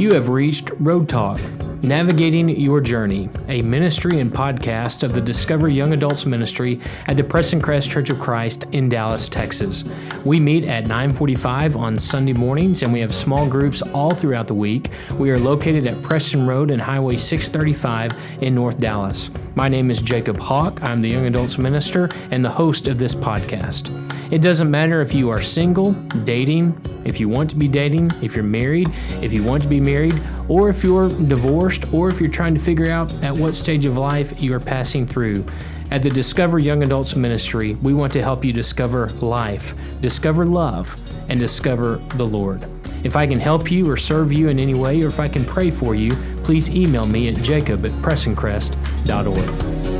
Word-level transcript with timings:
You 0.00 0.14
have 0.14 0.30
reached 0.30 0.70
Road 0.80 1.10
Talk, 1.10 1.38
Navigating 1.82 2.50
Your 2.50 2.82
Journey, 2.82 3.30
a 3.48 3.62
ministry 3.62 4.20
and 4.20 4.30
podcast 4.30 5.02
of 5.02 5.14
the 5.14 5.20
Discover 5.20 5.70
Young 5.70 5.94
Adults 5.94 6.26
Ministry 6.26 6.78
at 7.06 7.16
the 7.16 7.24
Preston 7.24 7.62
Crest 7.62 7.90
Church 7.90 8.10
of 8.10 8.20
Christ 8.20 8.66
in 8.72 8.90
Dallas, 8.90 9.30
Texas. 9.30 9.84
We 10.22 10.40
meet 10.40 10.66
at 10.66 10.84
9:45 10.84 11.76
on 11.76 11.98
Sunday 11.98 12.34
mornings 12.34 12.82
and 12.82 12.92
we 12.92 13.00
have 13.00 13.14
small 13.14 13.46
groups 13.46 13.80
all 13.94 14.14
throughout 14.14 14.46
the 14.46 14.54
week. 14.54 14.90
We 15.16 15.30
are 15.30 15.38
located 15.38 15.86
at 15.86 16.02
Preston 16.02 16.46
Road 16.46 16.70
and 16.70 16.82
Highway 16.82 17.16
635 17.16 18.12
in 18.42 18.54
North 18.54 18.78
Dallas. 18.78 19.30
My 19.54 19.68
name 19.68 19.90
is 19.90 20.02
Jacob 20.02 20.38
Hawk. 20.38 20.82
I'm 20.82 21.00
the 21.00 21.08
Young 21.08 21.24
Adults 21.24 21.56
Minister 21.56 22.10
and 22.30 22.44
the 22.44 22.50
host 22.50 22.88
of 22.88 22.98
this 22.98 23.14
podcast. 23.14 23.90
It 24.30 24.42
doesn't 24.42 24.70
matter 24.70 25.00
if 25.00 25.14
you 25.14 25.30
are 25.30 25.40
single, 25.40 25.92
dating, 26.24 26.78
if 27.04 27.18
you 27.18 27.28
want 27.28 27.48
to 27.50 27.56
be 27.56 27.66
dating, 27.66 28.12
if 28.20 28.36
you're 28.36 28.44
married, 28.44 28.90
if 29.22 29.32
you 29.32 29.42
want 29.42 29.62
to 29.62 29.68
be 29.68 29.80
married, 29.80 30.22
or 30.50 30.68
if 30.68 30.82
you're 30.82 31.08
divorced, 31.08 31.90
or 31.94 32.10
if 32.10 32.20
you're 32.20 32.28
trying 32.28 32.54
to 32.54 32.60
figure 32.60 32.90
out 32.90 33.10
at 33.22 33.32
what 33.32 33.54
stage 33.54 33.86
of 33.86 33.96
life 33.96 34.38
you 34.42 34.52
are 34.52 34.60
passing 34.60 35.06
through. 35.06 35.46
At 35.92 36.02
the 36.02 36.10
Discover 36.10 36.58
Young 36.58 36.82
Adults 36.82 37.14
Ministry, 37.14 37.74
we 37.74 37.94
want 37.94 38.12
to 38.14 38.22
help 38.22 38.44
you 38.44 38.52
discover 38.52 39.10
life, 39.12 39.74
discover 40.00 40.44
love, 40.46 40.96
and 41.28 41.38
discover 41.38 42.02
the 42.16 42.26
Lord. 42.26 42.66
If 43.04 43.14
I 43.14 43.28
can 43.28 43.38
help 43.38 43.70
you 43.70 43.88
or 43.88 43.96
serve 43.96 44.32
you 44.32 44.48
in 44.48 44.58
any 44.58 44.74
way, 44.74 45.00
or 45.02 45.06
if 45.06 45.20
I 45.20 45.28
can 45.28 45.44
pray 45.44 45.70
for 45.70 45.94
you, 45.94 46.16
please 46.42 46.68
email 46.68 47.06
me 47.06 47.28
at 47.28 47.36
jacob 47.42 47.86
at 47.86 47.92
prestoncrest.org. 48.02 49.99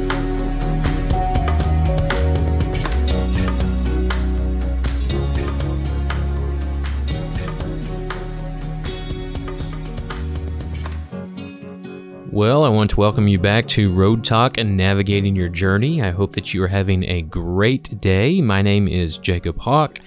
Well, 12.40 12.64
I 12.64 12.70
want 12.70 12.88
to 12.92 12.96
welcome 12.96 13.28
you 13.28 13.38
back 13.38 13.68
to 13.68 13.92
Road 13.92 14.24
Talk 14.24 14.56
and 14.56 14.74
Navigating 14.74 15.36
Your 15.36 15.50
Journey. 15.50 16.00
I 16.00 16.08
hope 16.08 16.32
that 16.32 16.54
you 16.54 16.62
are 16.62 16.68
having 16.68 17.04
a 17.04 17.20
great 17.20 18.00
day. 18.00 18.40
My 18.40 18.62
name 18.62 18.88
is 18.88 19.18
Jacob 19.18 19.58
Hawk, 19.58 20.00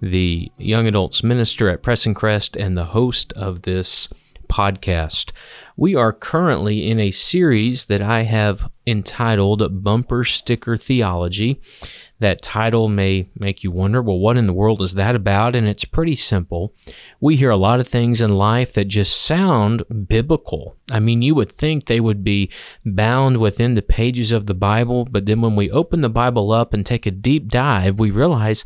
the 0.00 0.50
young 0.58 0.88
adults 0.88 1.22
minister 1.22 1.68
at 1.68 1.84
Preston 1.84 2.12
Crest 2.12 2.56
and 2.56 2.76
the 2.76 2.86
host 2.86 3.32
of 3.34 3.62
this 3.62 4.08
podcast. 4.48 5.30
We 5.76 5.94
are 5.94 6.12
currently 6.12 6.90
in 6.90 6.98
a 6.98 7.12
series 7.12 7.86
that 7.86 8.02
I 8.02 8.22
have 8.22 8.68
entitled 8.84 9.84
Bumper 9.84 10.24
Sticker 10.24 10.76
Theology. 10.76 11.60
That 12.18 12.40
title 12.40 12.88
may 12.88 13.28
make 13.38 13.62
you 13.62 13.70
wonder, 13.70 14.00
well, 14.00 14.18
what 14.18 14.38
in 14.38 14.46
the 14.46 14.54
world 14.54 14.80
is 14.80 14.94
that 14.94 15.14
about? 15.14 15.54
And 15.54 15.68
it's 15.68 15.84
pretty 15.84 16.14
simple. 16.14 16.74
We 17.20 17.36
hear 17.36 17.50
a 17.50 17.56
lot 17.56 17.78
of 17.78 17.86
things 17.86 18.22
in 18.22 18.38
life 18.38 18.72
that 18.72 18.86
just 18.86 19.20
sound 19.20 19.82
biblical. 20.08 20.76
I 20.90 20.98
mean, 20.98 21.20
you 21.20 21.34
would 21.34 21.52
think 21.52 21.84
they 21.84 22.00
would 22.00 22.24
be 22.24 22.50
bound 22.86 23.36
within 23.36 23.74
the 23.74 23.82
pages 23.82 24.32
of 24.32 24.46
the 24.46 24.54
Bible, 24.54 25.04
but 25.04 25.26
then 25.26 25.42
when 25.42 25.56
we 25.56 25.70
open 25.70 26.00
the 26.00 26.08
Bible 26.08 26.52
up 26.52 26.72
and 26.72 26.86
take 26.86 27.04
a 27.04 27.10
deep 27.10 27.48
dive, 27.48 27.98
we 27.98 28.10
realize, 28.10 28.64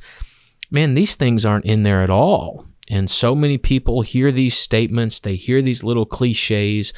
man, 0.70 0.94
these 0.94 1.16
things 1.16 1.44
aren't 1.44 1.64
in 1.64 1.82
there 1.82 2.02
at 2.02 2.10
all. 2.10 2.66
And 2.88 3.10
so 3.10 3.34
many 3.34 3.58
people 3.58 4.02
hear 4.02 4.30
these 4.32 4.56
statements, 4.56 5.20
they 5.20 5.36
hear 5.36 5.62
these 5.62 5.84
little 5.84 6.06
cliches, 6.06 6.92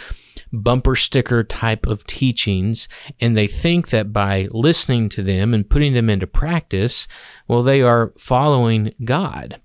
bumper 0.53 0.95
sticker 0.95 1.43
type 1.43 1.87
of 1.87 2.07
teachings, 2.07 2.89
and 3.21 3.37
they 3.37 3.47
think 3.47 3.89
that 3.89 4.13
by 4.13 4.49
listening 4.51 5.09
to 5.11 5.23
them 5.23 5.55
and 5.55 5.69
putting 5.69 5.95
them 5.95 6.11
into 6.11 6.27
practice, 6.27 7.09
well, 7.49 7.63
they 7.63 7.83
are 7.83 8.13
following 8.19 8.95
God. 9.05 9.61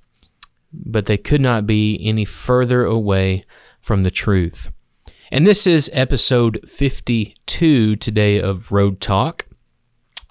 But 0.73 1.05
they 1.05 1.17
could 1.17 1.41
not 1.41 1.65
be 1.65 1.99
any 2.03 2.25
further 2.25 2.85
away 2.85 3.43
from 3.79 4.03
the 4.03 4.11
truth. 4.11 4.71
And 5.31 5.45
this 5.45 5.67
is 5.67 5.89
episode 5.93 6.61
52 6.67 7.95
today 7.97 8.39
of 8.39 8.71
Road 8.71 9.01
Talk, 9.01 9.45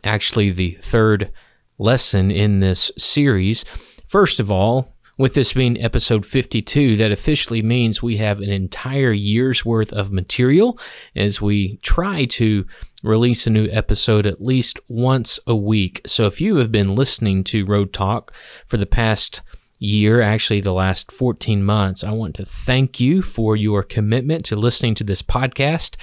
actually, 0.05 0.51
the 0.51 0.79
third 0.81 1.31
lesson 1.79 2.31
in 2.31 2.61
this 2.61 2.91
series. 2.97 3.65
First 4.09 4.41
of 4.41 4.51
all, 4.51 4.96
with 5.19 5.35
this 5.35 5.55
being 5.55 5.81
episode 5.83 6.27
52, 6.27 6.97
that 6.97 7.11
officially 7.11 7.63
means 7.63 8.03
we 8.03 8.19
have 8.19 8.41
an 8.41 8.51
entire 8.51 9.13
year's 9.13 9.65
worth 9.65 9.93
of 9.93 10.13
material 10.13 10.79
as 11.15 11.41
we 11.41 11.79
try 11.79 12.27
to 12.27 12.67
release 13.03 13.47
a 13.47 13.51
new 13.51 13.69
episode 13.71 14.27
at 14.27 14.43
least 14.43 14.79
once 14.89 15.41
a 15.47 15.57
week. 15.57 16.03
So 16.07 16.27
if 16.27 16.41
you 16.41 16.57
have 16.57 16.71
been 16.71 16.95
listening 16.95 17.45
to 17.45 17.65
Road 17.65 17.93
Talk 17.93 18.33
for 18.67 18.77
the 18.77 18.87
past 18.87 19.41
year, 19.79 20.21
actually 20.21 20.61
the 20.61 20.73
last 20.73 21.13
14 21.13 21.63
months, 21.63 22.03
I 22.03 22.13
want 22.13 22.35
to 22.37 22.45
thank 22.45 23.01
you 23.01 23.23
for 23.23 23.57
your 23.57 23.83
commitment 23.83 24.45
to 24.47 24.57
listening 24.57 24.95
to 24.97 25.05
this 25.05 25.23
podcast. 25.23 25.97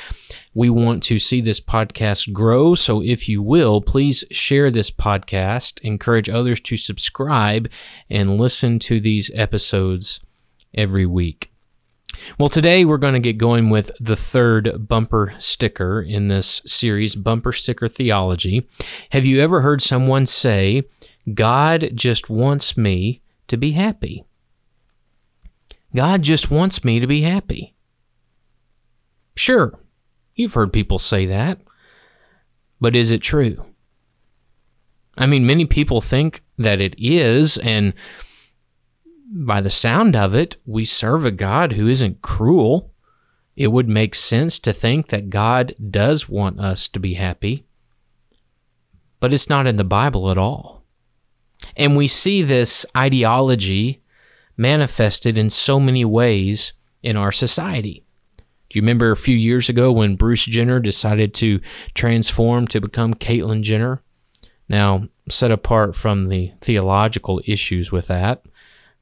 We 0.53 0.69
want 0.69 1.03
to 1.03 1.19
see 1.19 1.41
this 1.41 1.59
podcast 1.59 2.31
grow. 2.33 2.75
So 2.75 3.01
if 3.01 3.27
you 3.27 3.41
will, 3.41 3.81
please 3.81 4.23
share 4.31 4.69
this 4.69 4.91
podcast, 4.91 5.81
encourage 5.81 6.29
others 6.29 6.59
to 6.61 6.77
subscribe, 6.77 7.69
and 8.09 8.37
listen 8.37 8.79
to 8.79 8.99
these 8.99 9.31
episodes 9.33 10.19
every 10.73 11.05
week. 11.05 11.49
Well, 12.37 12.49
today 12.49 12.85
we're 12.85 12.97
going 12.97 13.15
to 13.15 13.19
get 13.19 13.39
going 13.39 13.71
with 13.71 13.89
the 13.99 14.15
third 14.15 14.87
bumper 14.87 15.33
sticker 15.39 15.99
in 15.99 16.27
this 16.27 16.61
series, 16.63 17.15
Bumper 17.15 17.51
Sticker 17.51 17.87
Theology. 17.87 18.67
Have 19.09 19.25
you 19.25 19.39
ever 19.39 19.61
heard 19.61 19.81
someone 19.81 20.27
say, 20.27 20.83
God 21.33 21.91
just 21.95 22.29
wants 22.29 22.77
me 22.77 23.22
to 23.53 23.57
be 23.57 23.71
happy. 23.71 24.25
God 25.95 26.23
just 26.23 26.49
wants 26.49 26.83
me 26.83 26.99
to 26.99 27.05
be 27.05 27.21
happy. 27.21 27.75
Sure, 29.35 29.79
you've 30.35 30.55
heard 30.55 30.73
people 30.73 30.97
say 30.97 31.27
that, 31.27 31.59
but 32.81 32.95
is 32.95 33.11
it 33.11 33.21
true? 33.21 33.63
I 35.15 35.27
mean, 35.27 35.45
many 35.45 35.65
people 35.65 36.01
think 36.01 36.41
that 36.57 36.81
it 36.81 36.95
is, 36.97 37.57
and 37.57 37.93
by 39.31 39.61
the 39.61 39.69
sound 39.69 40.15
of 40.15 40.33
it, 40.33 40.57
we 40.65 40.83
serve 40.83 41.25
a 41.25 41.31
God 41.31 41.73
who 41.73 41.87
isn't 41.87 42.23
cruel. 42.23 42.91
It 43.55 43.67
would 43.67 43.87
make 43.87 44.15
sense 44.15 44.57
to 44.59 44.73
think 44.73 45.09
that 45.09 45.29
God 45.29 45.75
does 45.91 46.27
want 46.27 46.59
us 46.59 46.87
to 46.87 46.99
be 46.99 47.13
happy, 47.13 47.67
but 49.19 49.31
it's 49.31 49.49
not 49.49 49.67
in 49.67 49.75
the 49.75 49.83
Bible 49.83 50.31
at 50.31 50.39
all. 50.39 50.72
And 51.75 51.95
we 51.95 52.07
see 52.07 52.41
this 52.41 52.85
ideology 52.95 54.01
manifested 54.57 55.37
in 55.37 55.49
so 55.49 55.79
many 55.79 56.05
ways 56.05 56.73
in 57.01 57.17
our 57.17 57.31
society. 57.31 58.03
Do 58.37 58.79
you 58.79 58.81
remember 58.81 59.11
a 59.11 59.17
few 59.17 59.35
years 59.35 59.69
ago 59.69 59.91
when 59.91 60.15
Bruce 60.15 60.45
Jenner 60.45 60.79
decided 60.79 61.33
to 61.35 61.59
transform 61.93 62.67
to 62.69 62.81
become 62.81 63.13
Caitlyn 63.13 63.61
Jenner? 63.61 64.01
Now, 64.67 65.07
set 65.29 65.51
apart 65.51 65.95
from 65.95 66.29
the 66.29 66.51
theological 66.61 67.41
issues 67.45 67.91
with 67.91 68.07
that 68.07 68.43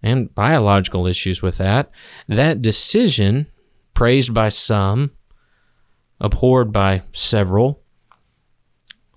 and 0.03 0.33
biological 0.33 1.07
issues 1.07 1.41
with 1.41 1.57
that, 1.57 1.91
that 2.27 2.61
decision, 2.61 3.47
praised 3.93 4.33
by 4.33 4.49
some, 4.49 5.11
abhorred 6.19 6.71
by 6.71 7.03
several, 7.13 7.81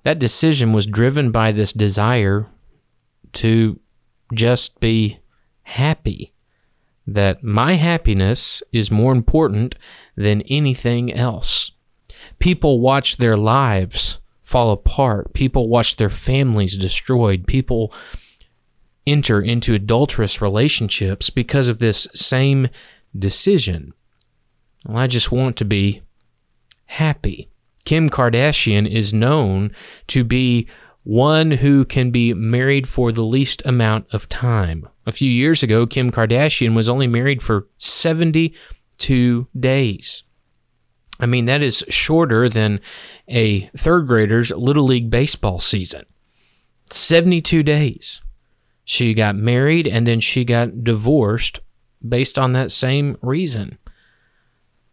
that 0.03 0.19
decision 0.19 0.73
was 0.73 0.87
driven 0.87 1.31
by 1.31 1.51
this 1.53 1.73
desire 1.73 2.47
to 3.35 3.79
just 4.33 4.81
be 4.81 5.19
happy. 5.63 6.33
That 7.07 7.43
my 7.45 7.75
happiness 7.75 8.63
is 8.73 8.91
more 8.91 9.13
important 9.13 9.75
than 10.17 10.43
anything 10.43 11.13
else. 11.13 11.73
People 12.39 12.81
watch 12.81 13.19
their 13.19 13.37
lives 13.37 14.19
fall 14.43 14.73
apart. 14.73 15.35
People 15.35 15.69
watch 15.69 15.97
their 15.97 16.11
families 16.11 16.79
destroyed. 16.79 17.47
People 17.47 17.93
enter 19.07 19.41
into 19.41 19.75
adulterous 19.75 20.41
relationships 20.41 21.29
because 21.29 21.69
of 21.69 21.79
this 21.79 22.07
same 22.15 22.69
decision. 23.19 23.93
Well, 24.87 24.99
I 24.99 25.07
just 25.07 25.31
want 25.31 25.57
to 25.59 25.65
be 25.65 26.03
happy. 26.87 27.51
Kim 27.85 28.09
Kardashian 28.09 28.89
is 28.91 29.13
known 29.13 29.73
to 30.09 30.25
be 30.25 30.67
one 31.05 31.51
who 31.51 31.85
can 31.85 32.11
be 32.11 32.33
married 32.35 32.89
for 32.89 33.13
the 33.13 33.23
least 33.23 33.63
amount 33.65 34.07
of 34.13 34.29
time. 34.29 34.89
A 35.07 35.13
few 35.13 35.31
years 35.31 35.63
ago, 35.63 35.87
Kim 35.87 36.11
Kardashian 36.11 36.75
was 36.75 36.89
only 36.89 37.07
married 37.07 37.43
for 37.43 37.69
72 37.79 39.49
days. 39.59 40.23
I 41.21 41.27
mean, 41.27 41.45
that 41.45 41.63
is 41.63 41.85
shorter 41.91 42.49
than 42.49 42.81
a 43.29 43.69
third 43.77 44.07
grader's 44.07 44.51
Little 44.51 44.85
League 44.85 45.11
baseball 45.11 45.61
season. 45.61 46.07
72 46.91 47.63
days. 47.63 48.23
She 48.85 49.15
got 49.15 49.37
married 49.37 49.87
and 49.87 50.07
then 50.07 50.21
she 50.21 50.45
got 50.45 50.85
divorced 50.85 51.61
based 52.07 52.39
on 52.39 52.53
that 52.53 52.73
same 52.73 53.17
reason. 53.23 53.79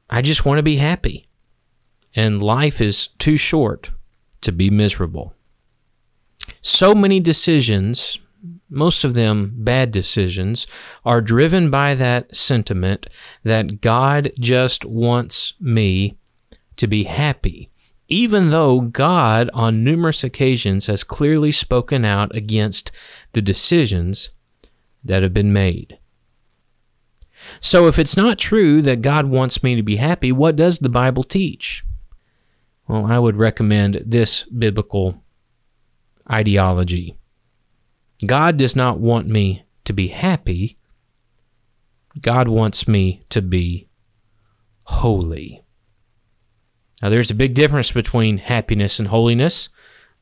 I 0.10 0.22
just 0.22 0.46
want 0.46 0.60
to 0.60 0.64
be 0.64 0.75
happy. 0.75 1.28
And 2.14 2.44
life 2.44 2.81
is 2.81 3.07
too 3.18 3.38
short 3.38 3.92
to 4.42 4.52
be 4.52 4.69
miserable 4.69 5.36
so 6.62 6.94
many 6.94 7.20
decisions 7.20 8.20
most 8.72 9.04
of 9.04 9.14
them 9.14 9.52
bad 9.58 9.92
decisions, 9.92 10.66
are 11.06 11.22
driven 11.22 11.70
by 11.70 11.94
that 11.94 12.36
sentiment 12.36 13.08
that 13.44 13.82
God 13.82 14.32
just 14.40 14.86
wants 14.86 15.54
me 15.60 16.18
to 16.78 16.88
be 16.88 17.04
happy, 17.04 17.70
even 18.08 18.50
though 18.50 18.82
God 18.82 19.50
on 19.54 19.84
numerous 19.84 20.24
occasions 20.24 20.88
has 20.88 21.04
clearly 21.04 21.52
spoken 21.52 22.06
out 22.06 22.34
against 22.36 22.92
the 23.34 23.42
decisions 23.42 24.32
that 25.04 25.22
have 25.22 25.34
been 25.34 25.54
made. 25.54 26.00
So, 27.60 27.88
if 27.88 27.98
it's 27.98 28.16
not 28.16 28.38
true 28.38 28.82
that 28.84 29.02
God 29.02 29.26
wants 29.26 29.64
me 29.64 29.76
to 29.76 29.82
be 29.82 29.96
happy, 29.96 30.32
what 30.32 30.56
does 30.56 30.80
the 30.80 30.90
Bible 30.90 31.24
teach? 31.24 31.84
Well, 32.88 33.06
I 33.08 33.18
would 33.18 33.36
recommend 33.36 34.02
this 34.06 34.44
biblical 34.44 35.20
ideology. 36.29 37.15
God 38.25 38.57
does 38.57 38.75
not 38.75 39.00
want 39.00 39.27
me 39.27 39.63
to 39.85 39.94
be 39.94 40.09
happy. 40.09 40.77
God 42.19 42.47
wants 42.47 42.88
me 42.88 43.23
to 43.29 43.41
be 43.41 43.88
holy. 44.83 45.63
Now, 47.01 47.09
there's 47.09 47.31
a 47.31 47.35
big 47.35 47.53
difference 47.53 47.91
between 47.91 48.38
happiness 48.38 49.00
and 49.00 49.07
holiness. 49.07 49.69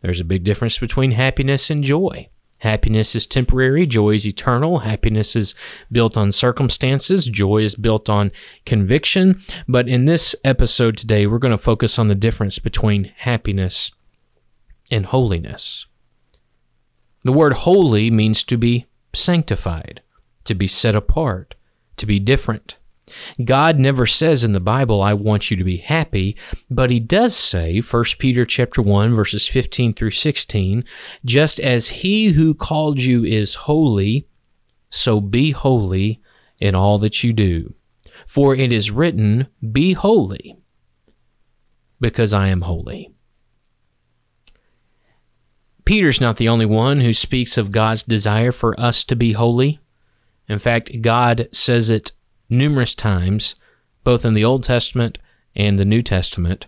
There's 0.01 0.21
a 0.21 0.25
big 0.25 0.43
difference 0.43 0.77
between 0.77 1.11
happiness 1.11 1.69
and 1.69 1.83
joy. 1.83 2.29
Happiness 2.59 3.15
is 3.15 3.25
temporary, 3.25 3.85
joy 3.85 4.11
is 4.11 4.27
eternal. 4.27 4.79
Happiness 4.79 5.35
is 5.35 5.55
built 5.91 6.17
on 6.17 6.31
circumstances, 6.31 7.25
joy 7.25 7.59
is 7.59 7.75
built 7.75 8.09
on 8.09 8.31
conviction. 8.65 9.41
But 9.67 9.87
in 9.87 10.05
this 10.05 10.35
episode 10.43 10.97
today, 10.97 11.25
we're 11.25 11.39
going 11.39 11.51
to 11.51 11.57
focus 11.57 11.97
on 11.97 12.09
the 12.09 12.15
difference 12.15 12.59
between 12.59 13.13
happiness 13.15 13.91
and 14.91 15.05
holiness. 15.07 15.85
The 17.23 17.33
word 17.33 17.53
holy 17.53 18.09
means 18.09 18.43
to 18.45 18.57
be 18.57 18.87
sanctified, 19.13 20.01
to 20.45 20.55
be 20.55 20.67
set 20.67 20.95
apart, 20.95 21.55
to 21.97 22.05
be 22.05 22.19
different. 22.19 22.77
God 23.43 23.79
never 23.79 24.05
says 24.05 24.43
in 24.43 24.53
the 24.53 24.59
Bible, 24.59 25.01
I 25.01 25.13
want 25.13 25.49
you 25.49 25.57
to 25.57 25.63
be 25.63 25.77
happy, 25.77 26.37
but 26.69 26.91
he 26.91 26.99
does 26.99 27.35
say, 27.35 27.79
1 27.79 28.03
Peter 28.19 28.45
chapter 28.45 28.81
1, 28.81 29.15
verses 29.15 29.47
15 29.47 29.93
through 29.93 30.11
16, 30.11 30.85
just 31.25 31.59
as 31.59 31.89
he 31.89 32.29
who 32.29 32.53
called 32.53 33.01
you 33.01 33.23
is 33.25 33.55
holy, 33.55 34.27
so 34.89 35.19
be 35.19 35.51
holy 35.51 36.21
in 36.59 36.75
all 36.75 36.99
that 36.99 37.23
you 37.23 37.33
do. 37.33 37.73
For 38.27 38.55
it 38.55 38.71
is 38.71 38.91
written, 38.91 39.47
Be 39.71 39.93
holy, 39.93 40.57
because 41.99 42.33
I 42.33 42.47
am 42.47 42.61
holy. 42.61 43.13
Peter's 45.89 46.21
not 46.21 46.37
the 46.37 46.47
only 46.47 46.67
one 46.67 47.01
who 47.01 47.13
speaks 47.13 47.57
of 47.57 47.71
God's 47.71 48.03
desire 48.03 48.51
for 48.51 48.79
us 48.79 49.03
to 49.05 49.15
be 49.15 49.31
holy. 49.31 49.79
In 50.47 50.59
fact, 50.59 51.01
God 51.01 51.49
says 51.51 51.89
it 51.89 52.11
numerous 52.47 52.93
times, 52.93 53.55
both 54.03 54.23
in 54.23 54.35
the 54.35 54.45
Old 54.45 54.61
Testament 54.61 55.17
and 55.55 55.79
the 55.79 55.85
New 55.85 56.03
Testament. 56.03 56.67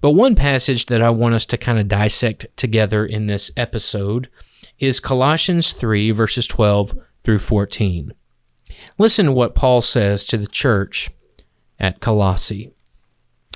But 0.00 0.14
one 0.14 0.34
passage 0.34 0.86
that 0.86 1.00
I 1.00 1.10
want 1.10 1.36
us 1.36 1.46
to 1.46 1.56
kind 1.56 1.78
of 1.78 1.86
dissect 1.86 2.46
together 2.56 3.06
in 3.06 3.28
this 3.28 3.52
episode 3.56 4.28
is 4.80 4.98
Colossians 4.98 5.72
3, 5.72 6.10
verses 6.10 6.48
12 6.48 6.98
through 7.22 7.38
14. 7.38 8.12
Listen 8.98 9.26
to 9.26 9.32
what 9.32 9.54
Paul 9.54 9.80
says 9.80 10.26
to 10.26 10.36
the 10.36 10.48
church 10.48 11.10
at 11.78 12.00
Colossae. 12.00 12.72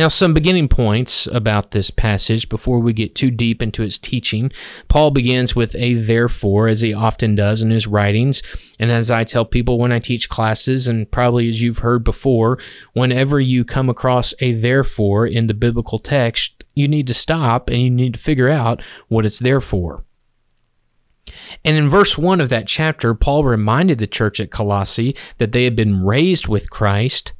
Now, 0.00 0.08
some 0.08 0.32
beginning 0.32 0.68
points 0.68 1.26
about 1.26 1.72
this 1.72 1.90
passage 1.90 2.48
before 2.48 2.80
we 2.80 2.94
get 2.94 3.14
too 3.14 3.30
deep 3.30 3.60
into 3.60 3.82
its 3.82 3.98
teaching. 3.98 4.50
Paul 4.88 5.10
begins 5.10 5.54
with 5.54 5.76
a 5.76 5.92
therefore, 5.92 6.68
as 6.68 6.80
he 6.80 6.94
often 6.94 7.34
does 7.34 7.60
in 7.60 7.68
his 7.68 7.86
writings. 7.86 8.42
And 8.78 8.90
as 8.90 9.10
I 9.10 9.24
tell 9.24 9.44
people 9.44 9.78
when 9.78 9.92
I 9.92 9.98
teach 9.98 10.30
classes, 10.30 10.88
and 10.88 11.10
probably 11.10 11.50
as 11.50 11.60
you've 11.60 11.80
heard 11.80 12.02
before, 12.02 12.58
whenever 12.94 13.40
you 13.40 13.62
come 13.62 13.90
across 13.90 14.32
a 14.40 14.52
therefore 14.52 15.26
in 15.26 15.48
the 15.48 15.52
biblical 15.52 15.98
text, 15.98 16.64
you 16.74 16.88
need 16.88 17.06
to 17.08 17.12
stop 17.12 17.68
and 17.68 17.82
you 17.82 17.90
need 17.90 18.14
to 18.14 18.20
figure 18.20 18.48
out 18.48 18.82
what 19.08 19.26
it's 19.26 19.38
there 19.38 19.60
for. 19.60 20.06
And 21.62 21.76
in 21.76 21.90
verse 21.90 22.16
1 22.16 22.40
of 22.40 22.48
that 22.48 22.66
chapter, 22.66 23.12
Paul 23.12 23.44
reminded 23.44 23.98
the 23.98 24.06
church 24.06 24.40
at 24.40 24.50
Colossae 24.50 25.14
that 25.36 25.52
they 25.52 25.64
had 25.64 25.76
been 25.76 26.02
raised 26.02 26.48
with 26.48 26.70
Christ 26.70 27.34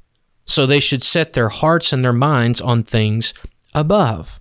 so 0.50 0.67
they 0.67 0.81
should 0.81 1.02
set 1.02 1.32
their 1.32 1.49
hearts 1.49 1.93
and 1.93 2.05
their 2.05 2.12
minds 2.12 2.61
on 2.61 2.82
things 2.82 3.32
above. 3.75 4.41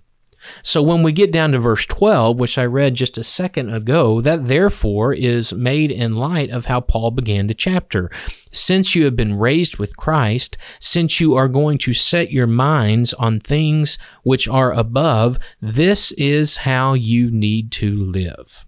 So 0.62 0.82
when 0.82 1.02
we 1.02 1.12
get 1.12 1.32
down 1.32 1.52
to 1.52 1.58
verse 1.58 1.84
12, 1.84 2.40
which 2.40 2.56
I 2.56 2.64
read 2.64 2.94
just 2.94 3.18
a 3.18 3.24
second 3.24 3.72
ago, 3.72 4.20
that 4.22 4.48
therefore 4.48 5.12
is 5.12 5.52
made 5.52 5.90
in 5.90 6.16
light 6.16 6.50
of 6.50 6.66
how 6.66 6.80
Paul 6.80 7.10
began 7.10 7.46
the 7.46 7.54
chapter. 7.54 8.10
Since 8.50 8.94
you 8.94 9.04
have 9.04 9.14
been 9.14 9.38
raised 9.38 9.76
with 9.76 9.96
Christ, 9.96 10.56
since 10.80 11.20
you 11.20 11.34
are 11.34 11.48
going 11.48 11.78
to 11.78 11.92
set 11.92 12.32
your 12.32 12.46
minds 12.46 13.12
on 13.14 13.40
things 13.40 13.98
which 14.22 14.48
are 14.48 14.72
above, 14.72 15.38
this 15.60 16.10
is 16.12 16.56
how 16.58 16.94
you 16.94 17.30
need 17.30 17.70
to 17.72 17.94
live. 17.94 18.64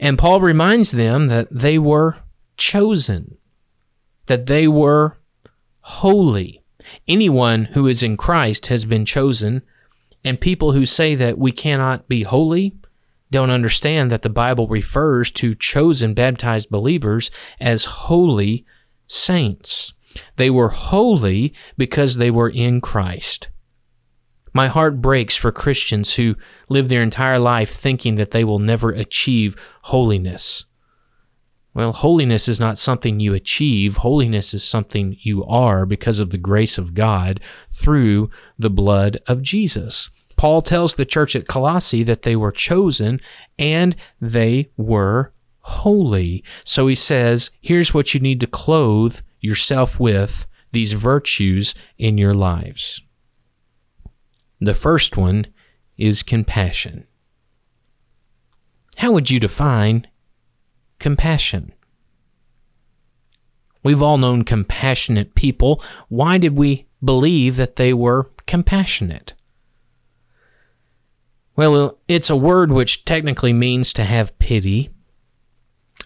And 0.00 0.18
Paul 0.18 0.40
reminds 0.40 0.90
them 0.90 1.28
that 1.28 1.48
they 1.50 1.78
were 1.78 2.16
chosen, 2.56 3.38
that 4.26 4.46
they 4.46 4.66
were 4.68 5.16
holy. 5.82 6.62
Anyone 7.06 7.66
who 7.66 7.86
is 7.86 8.02
in 8.02 8.16
Christ 8.16 8.66
has 8.66 8.84
been 8.84 9.04
chosen, 9.04 9.62
and 10.24 10.40
people 10.40 10.72
who 10.72 10.86
say 10.86 11.14
that 11.14 11.38
we 11.38 11.52
cannot 11.52 12.08
be 12.08 12.22
holy 12.22 12.76
don't 13.30 13.50
understand 13.50 14.10
that 14.10 14.22
the 14.22 14.30
Bible 14.30 14.68
refers 14.68 15.30
to 15.32 15.54
chosen 15.54 16.14
baptized 16.14 16.70
believers 16.70 17.30
as 17.60 17.84
holy 17.86 18.64
saints. 19.06 19.94
They 20.36 20.50
were 20.50 20.68
holy 20.68 21.54
because 21.76 22.16
they 22.16 22.30
were 22.30 22.50
in 22.50 22.80
Christ. 22.80 23.48
My 24.52 24.68
heart 24.68 25.00
breaks 25.00 25.34
for 25.34 25.50
Christians 25.50 26.14
who 26.14 26.36
live 26.68 26.90
their 26.90 27.02
entire 27.02 27.38
life 27.38 27.74
thinking 27.74 28.16
that 28.16 28.32
they 28.32 28.44
will 28.44 28.58
never 28.58 28.90
achieve 28.90 29.56
holiness. 29.84 30.66
Well, 31.74 31.92
holiness 31.92 32.48
is 32.48 32.60
not 32.60 32.76
something 32.76 33.18
you 33.18 33.32
achieve. 33.32 33.98
Holiness 33.98 34.52
is 34.52 34.62
something 34.62 35.16
you 35.20 35.44
are 35.44 35.86
because 35.86 36.18
of 36.18 36.30
the 36.30 36.38
grace 36.38 36.76
of 36.76 36.94
God 36.94 37.40
through 37.70 38.30
the 38.58 38.70
blood 38.70 39.18
of 39.26 39.42
Jesus. 39.42 40.10
Paul 40.36 40.60
tells 40.60 40.94
the 40.94 41.06
church 41.06 41.34
at 41.34 41.46
Colossae 41.46 42.02
that 42.02 42.22
they 42.22 42.36
were 42.36 42.52
chosen 42.52 43.20
and 43.58 43.96
they 44.20 44.70
were 44.76 45.32
holy. 45.60 46.44
So 46.64 46.88
he 46.88 46.94
says, 46.94 47.50
here's 47.60 47.94
what 47.94 48.12
you 48.12 48.20
need 48.20 48.40
to 48.40 48.46
clothe 48.46 49.20
yourself 49.40 49.98
with 49.98 50.46
these 50.72 50.92
virtues 50.92 51.74
in 51.96 52.18
your 52.18 52.34
lives. 52.34 53.00
The 54.60 54.74
first 54.74 55.16
one 55.16 55.46
is 55.96 56.22
compassion. 56.22 57.06
How 58.96 59.12
would 59.12 59.30
you 59.30 59.40
define 59.40 60.06
compassion. 61.02 61.72
We've 63.84 64.02
all 64.02 64.16
known 64.16 64.44
compassionate 64.44 65.34
people. 65.34 65.82
Why 66.08 66.38
did 66.38 66.56
we 66.56 66.86
believe 67.04 67.56
that 67.56 67.76
they 67.76 67.92
were 67.92 68.30
compassionate? 68.46 69.34
Well, 71.56 71.98
it's 72.08 72.30
a 72.30 72.36
word 72.36 72.72
which 72.72 73.04
technically 73.04 73.52
means 73.52 73.92
to 73.94 74.04
have 74.04 74.38
pity. 74.38 74.90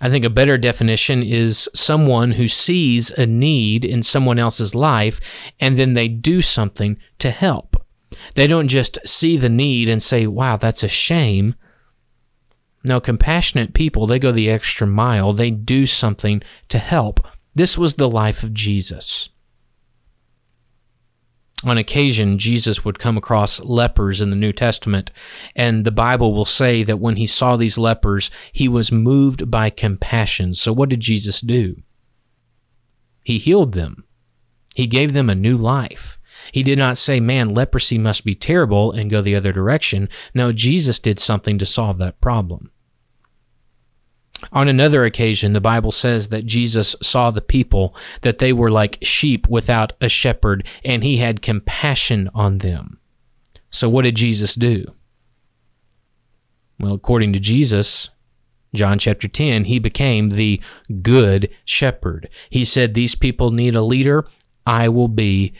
I 0.00 0.10
think 0.10 0.24
a 0.24 0.30
better 0.30 0.58
definition 0.58 1.22
is 1.22 1.68
someone 1.74 2.32
who 2.32 2.48
sees 2.48 3.10
a 3.10 3.26
need 3.26 3.84
in 3.84 4.02
someone 4.02 4.38
else's 4.38 4.74
life 4.74 5.20
and 5.60 5.78
then 5.78 5.92
they 5.92 6.08
do 6.08 6.40
something 6.40 6.98
to 7.18 7.30
help. 7.30 7.76
They 8.34 8.46
don't 8.46 8.68
just 8.68 8.98
see 9.04 9.36
the 9.36 9.48
need 9.48 9.88
and 9.88 10.02
say, 10.02 10.26
wow, 10.26 10.56
that's 10.56 10.82
a 10.82 10.88
shame. 10.88 11.54
Now, 12.86 13.00
compassionate 13.00 13.74
people, 13.74 14.06
they 14.06 14.20
go 14.20 14.30
the 14.30 14.48
extra 14.48 14.86
mile. 14.86 15.32
They 15.32 15.50
do 15.50 15.86
something 15.86 16.42
to 16.68 16.78
help. 16.78 17.26
This 17.54 17.76
was 17.76 17.94
the 17.96 18.08
life 18.08 18.42
of 18.42 18.54
Jesus. 18.54 19.28
On 21.64 21.78
occasion, 21.78 22.38
Jesus 22.38 22.84
would 22.84 23.00
come 23.00 23.16
across 23.16 23.60
lepers 23.60 24.20
in 24.20 24.30
the 24.30 24.36
New 24.36 24.52
Testament, 24.52 25.10
and 25.56 25.84
the 25.84 25.90
Bible 25.90 26.32
will 26.32 26.44
say 26.44 26.84
that 26.84 27.00
when 27.00 27.16
he 27.16 27.26
saw 27.26 27.56
these 27.56 27.78
lepers, 27.78 28.30
he 28.52 28.68
was 28.68 28.92
moved 28.92 29.50
by 29.50 29.70
compassion. 29.70 30.54
So, 30.54 30.72
what 30.72 30.90
did 30.90 31.00
Jesus 31.00 31.40
do? 31.40 31.82
He 33.24 33.38
healed 33.38 33.72
them, 33.72 34.04
he 34.74 34.86
gave 34.86 35.12
them 35.12 35.28
a 35.28 35.34
new 35.34 35.56
life. 35.56 36.18
He 36.52 36.62
did 36.62 36.78
not 36.78 36.98
say, 36.98 37.18
man, 37.18 37.54
leprosy 37.54 37.98
must 37.98 38.24
be 38.24 38.34
terrible 38.34 38.92
and 38.92 39.10
go 39.10 39.22
the 39.22 39.34
other 39.34 39.52
direction. 39.52 40.08
No, 40.34 40.52
Jesus 40.52 40.98
did 40.98 41.18
something 41.18 41.58
to 41.58 41.66
solve 41.66 41.98
that 41.98 42.20
problem. 42.20 42.70
On 44.52 44.68
another 44.68 45.04
occasion, 45.04 45.52
the 45.52 45.60
Bible 45.60 45.90
says 45.90 46.28
that 46.28 46.46
Jesus 46.46 46.96
saw 47.02 47.30
the 47.30 47.40
people, 47.40 47.94
that 48.22 48.38
they 48.38 48.52
were 48.52 48.70
like 48.70 48.98
sheep 49.02 49.48
without 49.48 49.92
a 50.00 50.08
shepherd, 50.08 50.66
and 50.84 51.02
he 51.02 51.18
had 51.18 51.42
compassion 51.42 52.30
on 52.34 52.58
them. 52.58 52.98
So, 53.70 53.88
what 53.88 54.04
did 54.04 54.16
Jesus 54.16 54.54
do? 54.54 54.84
Well, 56.78 56.94
according 56.94 57.32
to 57.32 57.40
Jesus, 57.40 58.10
John 58.74 58.98
chapter 58.98 59.28
10, 59.28 59.64
he 59.64 59.78
became 59.78 60.30
the 60.30 60.60
good 61.02 61.50
shepherd. 61.64 62.28
He 62.50 62.64
said, 62.64 62.94
These 62.94 63.14
people 63.14 63.50
need 63.50 63.74
a 63.74 63.82
leader. 63.82 64.26
I 64.66 64.88
will 64.88 65.08
be 65.08 65.52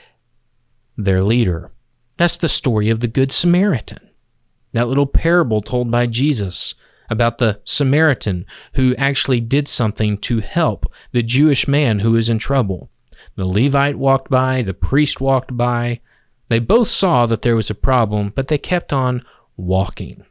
their 0.97 1.23
leader. 1.23 1.73
That's 2.17 2.37
the 2.37 2.49
story 2.49 2.89
of 2.91 3.01
the 3.01 3.09
Good 3.09 3.33
Samaritan. 3.33 4.11
That 4.73 4.89
little 4.89 5.07
parable 5.07 5.63
told 5.63 5.91
by 5.91 6.07
Jesus 6.07 6.75
about 7.09 7.39
the 7.39 7.61
Samaritan 7.65 8.47
who 8.75 8.95
actually 8.97 9.41
did 9.41 9.69
something 9.69 10.19
to 10.19 10.41
help 10.41 10.87
the 11.13 11.23
Jewish 11.23 11.67
man 11.67 12.01
who 12.01 12.13
was 12.13 12.29
in 12.29 12.39
trouble. 12.39 12.91
The 13.37 13.47
Levite 13.47 13.99
walked 13.99 14.31
by, 14.31 14.63
the 14.63 14.75
priest 14.75 15.21
walked 15.21 15.57
by. 15.57 16.01
They 16.49 16.59
both 16.59 16.89
saw 16.89 17.27
that 17.27 17.43
there 17.43 17.57
was 17.57 17.71
a 17.71 17.75
problem, 17.75 18.33
but 18.35 18.49
they 18.49 18.59
kept 18.59 18.93
on 18.93 19.25
walking. 19.57 20.25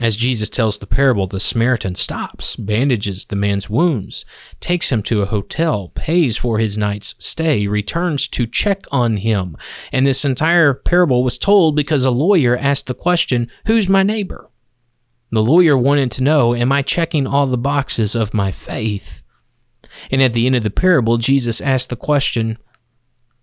As 0.00 0.16
Jesus 0.16 0.48
tells 0.48 0.78
the 0.78 0.86
parable, 0.86 1.26
the 1.26 1.38
Samaritan 1.38 1.94
stops, 1.94 2.56
bandages 2.56 3.26
the 3.26 3.36
man's 3.36 3.68
wounds, 3.68 4.24
takes 4.58 4.90
him 4.90 5.02
to 5.04 5.20
a 5.20 5.26
hotel, 5.26 5.92
pays 5.94 6.38
for 6.38 6.58
his 6.58 6.78
night's 6.78 7.14
stay, 7.18 7.66
returns 7.66 8.26
to 8.28 8.46
check 8.46 8.84
on 8.90 9.18
him. 9.18 9.56
And 9.92 10.06
this 10.06 10.24
entire 10.24 10.72
parable 10.72 11.22
was 11.22 11.36
told 11.36 11.76
because 11.76 12.04
a 12.06 12.10
lawyer 12.10 12.56
asked 12.56 12.86
the 12.86 12.94
question, 12.94 13.50
Who's 13.66 13.88
my 13.88 14.02
neighbor? 14.02 14.50
The 15.32 15.42
lawyer 15.42 15.76
wanted 15.76 16.10
to 16.12 16.22
know, 16.22 16.54
Am 16.54 16.70
I 16.70 16.82
checking 16.82 17.26
all 17.26 17.46
the 17.46 17.58
boxes 17.58 18.14
of 18.14 18.34
my 18.34 18.50
faith? 18.50 19.22
And 20.10 20.22
at 20.22 20.34
the 20.34 20.46
end 20.46 20.54
of 20.54 20.62
the 20.62 20.70
parable, 20.70 21.16
Jesus 21.16 21.60
asked 21.60 21.88
the 21.88 21.96
question 21.96 22.58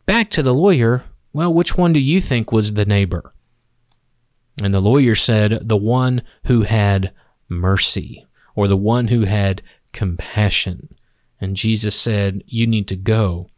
back 0.05 0.29
to 0.31 0.43
the 0.43 0.53
lawyer, 0.53 1.03
Well, 1.33 1.53
which 1.53 1.77
one 1.77 1.91
do 1.91 1.99
you 1.99 2.21
think 2.21 2.51
was 2.51 2.73
the 2.73 2.85
neighbor? 2.85 3.33
And 4.61 4.73
the 4.73 4.79
lawyer 4.79 5.15
said, 5.15 5.67
The 5.67 5.77
one 5.77 6.21
who 6.45 6.61
had 6.61 7.11
mercy, 7.47 8.25
or 8.55 8.67
the 8.67 8.77
one 8.77 9.07
who 9.07 9.25
had 9.25 9.63
compassion. 9.91 10.89
And 11.41 11.55
Jesus 11.55 11.95
said, 11.95 12.43
You 12.45 12.67
need 12.67 12.87
to 12.89 12.95
go 12.95 13.49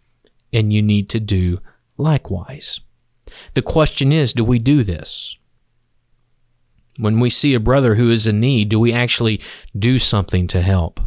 and 0.54 0.72
you 0.72 0.82
need 0.82 1.10
to 1.10 1.20
do 1.20 1.60
likewise. 1.98 2.80
The 3.54 3.62
question 3.62 4.12
is, 4.12 4.34
do 4.34 4.44
we 4.44 4.60
do 4.60 4.84
this? 4.84 5.38
When 6.98 7.20
we 7.20 7.30
see 7.30 7.54
a 7.54 7.60
brother 7.60 7.96
who 7.96 8.12
is 8.12 8.28
in 8.28 8.40
need, 8.40 8.70
do 8.70 8.80
we 8.80 8.94
actually 8.94 9.42
do 9.78 9.98
something 9.98 10.48
to 10.48 10.62
help? 10.62 11.00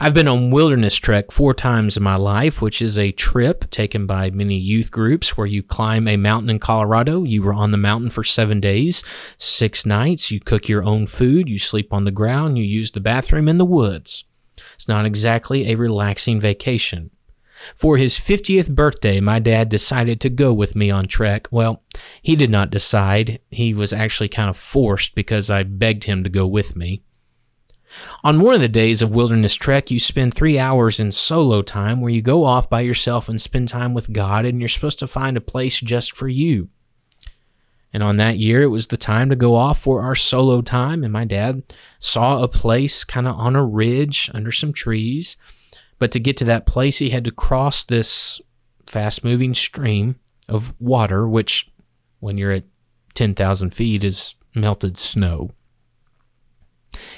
I've 0.00 0.14
been 0.14 0.28
on 0.28 0.50
Wilderness 0.50 0.94
Trek 0.96 1.30
four 1.30 1.52
times 1.52 1.96
in 1.96 2.02
my 2.02 2.16
life, 2.16 2.62
which 2.62 2.80
is 2.80 2.96
a 2.96 3.12
trip 3.12 3.70
taken 3.70 4.06
by 4.06 4.30
many 4.30 4.56
youth 4.56 4.90
groups 4.90 5.36
where 5.36 5.46
you 5.46 5.62
climb 5.62 6.08
a 6.08 6.16
mountain 6.16 6.50
in 6.50 6.58
Colorado. 6.58 7.24
You 7.24 7.42
were 7.42 7.52
on 7.52 7.70
the 7.70 7.76
mountain 7.76 8.08
for 8.08 8.24
seven 8.24 8.60
days, 8.60 9.02
six 9.36 9.84
nights. 9.84 10.30
You 10.30 10.40
cook 10.40 10.68
your 10.68 10.84
own 10.84 11.06
food. 11.06 11.48
You 11.48 11.58
sleep 11.58 11.92
on 11.92 12.04
the 12.04 12.10
ground. 12.10 12.56
You 12.56 12.64
use 12.64 12.92
the 12.92 13.00
bathroom 13.00 13.48
in 13.48 13.58
the 13.58 13.64
woods. 13.64 14.24
It's 14.74 14.88
not 14.88 15.04
exactly 15.04 15.70
a 15.70 15.76
relaxing 15.76 16.40
vacation. 16.40 17.10
For 17.74 17.96
his 17.96 18.16
50th 18.16 18.74
birthday, 18.74 19.20
my 19.20 19.38
dad 19.38 19.68
decided 19.68 20.20
to 20.20 20.30
go 20.30 20.52
with 20.52 20.76
me 20.76 20.90
on 20.90 21.04
Trek. 21.04 21.48
Well, 21.50 21.82
he 22.22 22.36
did 22.36 22.50
not 22.50 22.70
decide. 22.70 23.40
He 23.50 23.74
was 23.74 23.92
actually 23.92 24.28
kind 24.28 24.50
of 24.50 24.56
forced 24.56 25.14
because 25.14 25.50
I 25.50 25.62
begged 25.62 26.04
him 26.04 26.24
to 26.24 26.30
go 26.30 26.46
with 26.46 26.76
me. 26.76 27.02
On 28.22 28.40
one 28.40 28.54
of 28.54 28.60
the 28.60 28.68
days 28.68 29.00
of 29.00 29.14
Wilderness 29.14 29.54
Trek, 29.54 29.90
you 29.90 29.98
spend 29.98 30.34
three 30.34 30.58
hours 30.58 31.00
in 31.00 31.10
solo 31.10 31.62
time 31.62 32.00
where 32.00 32.12
you 32.12 32.20
go 32.20 32.44
off 32.44 32.68
by 32.68 32.82
yourself 32.82 33.28
and 33.28 33.40
spend 33.40 33.68
time 33.68 33.94
with 33.94 34.12
God, 34.12 34.44
and 34.44 34.60
you're 34.60 34.68
supposed 34.68 34.98
to 34.98 35.06
find 35.06 35.36
a 35.36 35.40
place 35.40 35.80
just 35.80 36.14
for 36.16 36.28
you. 36.28 36.68
And 37.92 38.02
on 38.02 38.16
that 38.16 38.36
year, 38.36 38.62
it 38.62 38.66
was 38.66 38.88
the 38.88 38.98
time 38.98 39.30
to 39.30 39.36
go 39.36 39.54
off 39.54 39.80
for 39.80 40.02
our 40.02 40.14
solo 40.14 40.60
time, 40.60 41.02
and 41.02 41.12
my 41.12 41.24
dad 41.24 41.62
saw 41.98 42.42
a 42.42 42.48
place 42.48 43.02
kind 43.04 43.26
of 43.26 43.34
on 43.36 43.56
a 43.56 43.64
ridge 43.64 44.30
under 44.34 44.52
some 44.52 44.74
trees 44.74 45.38
but 45.98 46.12
to 46.12 46.20
get 46.20 46.36
to 46.38 46.44
that 46.44 46.66
place, 46.66 46.98
he 46.98 47.10
had 47.10 47.24
to 47.24 47.30
cross 47.30 47.84
this 47.84 48.40
fast 48.86 49.24
moving 49.24 49.54
stream 49.54 50.16
of 50.48 50.72
water, 50.80 51.28
which, 51.28 51.70
when 52.20 52.38
you're 52.38 52.52
at 52.52 52.64
10,000 53.14 53.70
feet, 53.70 54.04
is 54.04 54.34
melted 54.54 54.96
snow. 54.96 55.50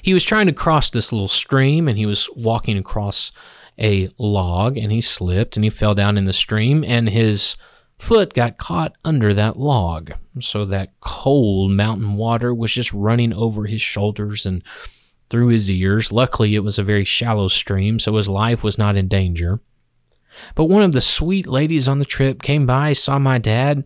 He 0.02 0.14
was 0.14 0.24
trying 0.24 0.46
to 0.46 0.52
cross 0.52 0.90
this 0.90 1.12
little 1.12 1.28
stream 1.28 1.88
and 1.88 1.96
he 1.96 2.06
was 2.06 2.28
walking 2.36 2.76
across 2.76 3.32
a 3.78 4.08
log 4.18 4.76
and 4.76 4.92
he 4.92 5.00
slipped 5.00 5.56
and 5.56 5.64
he 5.64 5.70
fell 5.70 5.94
down 5.94 6.18
in 6.18 6.24
the 6.24 6.32
stream 6.32 6.84
and 6.84 7.08
his 7.08 7.56
foot 7.98 8.34
got 8.34 8.58
caught 8.58 8.96
under 9.04 9.32
that 9.34 9.56
log. 9.56 10.12
So 10.40 10.64
that 10.66 10.92
cold 11.00 11.72
mountain 11.72 12.14
water 12.14 12.54
was 12.54 12.72
just 12.72 12.92
running 12.92 13.32
over 13.32 13.66
his 13.66 13.80
shoulders 13.80 14.44
and 14.44 14.62
through 15.30 15.48
his 15.48 15.70
ears. 15.70 16.12
Luckily, 16.12 16.54
it 16.54 16.64
was 16.64 16.78
a 16.78 16.84
very 16.84 17.04
shallow 17.04 17.48
stream, 17.48 17.98
so 17.98 18.16
his 18.16 18.28
life 18.28 18.62
was 18.62 18.76
not 18.76 18.96
in 18.96 19.08
danger. 19.08 19.60
But 20.54 20.66
one 20.66 20.82
of 20.82 20.92
the 20.92 21.00
sweet 21.00 21.46
ladies 21.46 21.88
on 21.88 21.98
the 21.98 22.04
trip 22.04 22.42
came 22.42 22.66
by, 22.66 22.92
saw 22.92 23.18
my 23.18 23.38
dad 23.38 23.84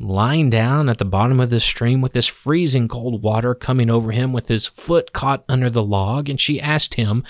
lying 0.00 0.50
down 0.50 0.88
at 0.88 0.98
the 0.98 1.04
bottom 1.04 1.38
of 1.38 1.50
the 1.50 1.60
stream 1.60 2.00
with 2.00 2.12
this 2.12 2.26
freezing 2.26 2.88
cold 2.88 3.22
water 3.22 3.54
coming 3.54 3.88
over 3.88 4.10
him 4.10 4.32
with 4.32 4.48
his 4.48 4.66
foot 4.66 5.12
caught 5.12 5.44
under 5.48 5.70
the 5.70 5.82
log, 5.82 6.28
and 6.28 6.40
she 6.40 6.60
asked 6.60 6.94
him, 6.94 7.24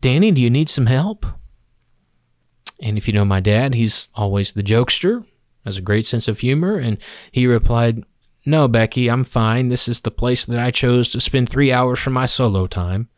Danny, 0.00 0.30
do 0.30 0.40
you 0.40 0.50
need 0.50 0.68
some 0.68 0.86
help? 0.86 1.26
And 2.80 2.96
if 2.96 3.06
you 3.06 3.14
know 3.14 3.24
my 3.24 3.40
dad, 3.40 3.74
he's 3.74 4.08
always 4.14 4.52
the 4.52 4.62
jokester, 4.62 5.24
has 5.64 5.78
a 5.78 5.82
great 5.82 6.04
sense 6.04 6.28
of 6.28 6.40
humor, 6.40 6.76
and 6.76 6.98
he 7.32 7.46
replied, 7.46 8.04
no, 8.46 8.68
Becky, 8.68 9.10
I'm 9.10 9.24
fine. 9.24 9.68
This 9.68 9.88
is 9.88 10.00
the 10.00 10.10
place 10.10 10.44
that 10.46 10.58
I 10.58 10.70
chose 10.70 11.10
to 11.10 11.20
spend 11.20 11.48
three 11.48 11.72
hours 11.72 11.98
from 11.98 12.12
my 12.12 12.26
solo 12.26 12.66
time. 12.66 13.08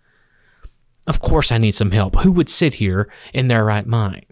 Of 1.07 1.21
course, 1.21 1.53
I 1.53 1.59
need 1.59 1.73
some 1.73 1.91
help. 1.91 2.17
Who 2.17 2.33
would 2.33 2.49
sit 2.49 2.75
here 2.75 3.11
in 3.33 3.49
their 3.49 3.65
right 3.65 3.87
mind? 3.87 4.27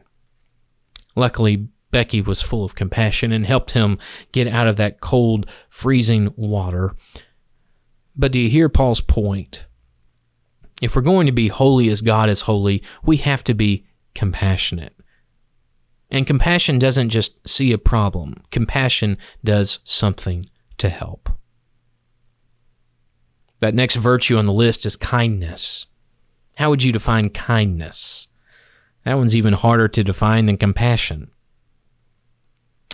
Luckily, 1.14 1.68
Becky 1.90 2.20
was 2.20 2.42
full 2.42 2.64
of 2.64 2.74
compassion 2.74 3.32
and 3.32 3.46
helped 3.46 3.70
him 3.70 3.98
get 4.32 4.48
out 4.48 4.66
of 4.66 4.76
that 4.76 5.00
cold, 5.00 5.46
freezing 5.68 6.32
water. 6.36 6.94
But 8.14 8.32
do 8.32 8.40
you 8.40 8.50
hear 8.50 8.68
Paul's 8.68 9.00
point? 9.00 9.66
If 10.82 10.94
we're 10.94 11.02
going 11.02 11.26
to 11.26 11.32
be 11.32 11.48
holy 11.48 11.88
as 11.88 12.02
God 12.02 12.28
is 12.28 12.42
holy, 12.42 12.82
we 13.04 13.18
have 13.18 13.42
to 13.44 13.54
be 13.54 13.86
compassionate. 14.14 14.94
And 16.10 16.26
compassion 16.26 16.78
doesn't 16.78 17.08
just 17.08 17.46
see 17.48 17.72
a 17.72 17.78
problem, 17.78 18.42
compassion 18.50 19.18
does 19.42 19.78
something 19.84 20.44
to 20.78 20.88
help. 20.88 21.30
That 23.61 23.75
next 23.75 23.97
virtue 23.97 24.37
on 24.37 24.47
the 24.47 24.52
list 24.52 24.85
is 24.85 24.97
kindness. 24.97 25.87
How 26.56 26.71
would 26.71 26.83
you 26.83 26.92
define 26.92 27.30
kindness? 27.30 28.28
That 29.04 29.14
one's 29.14 29.37
even 29.37 29.54
harder 29.54 29.88
to 29.88 30.04
define 30.04 30.47
than 30.47 30.56
compassion. 30.56 31.30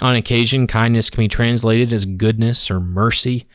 On 0.00 0.14
occasion, 0.14 0.66
kindness 0.66 1.10
can 1.10 1.24
be 1.24 1.28
translated 1.28 1.92
as 1.92 2.04
goodness 2.04 2.70
or 2.70 2.80
mercy. 2.80 3.46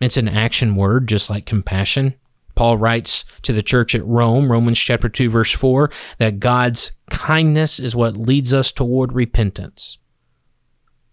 It's 0.00 0.16
an 0.16 0.28
action 0.28 0.76
word, 0.76 1.08
just 1.08 1.30
like 1.30 1.46
compassion. 1.46 2.14
Paul 2.54 2.78
writes 2.78 3.24
to 3.42 3.52
the 3.52 3.62
church 3.62 3.94
at 3.94 4.06
Rome, 4.06 4.50
Romans 4.50 4.78
chapter 4.78 5.08
2 5.08 5.30
verse 5.30 5.50
4, 5.50 5.90
that 6.18 6.40
God's 6.40 6.92
kindness 7.10 7.80
is 7.80 7.96
what 7.96 8.16
leads 8.16 8.52
us 8.52 8.70
toward 8.70 9.12
repentance. 9.12 9.98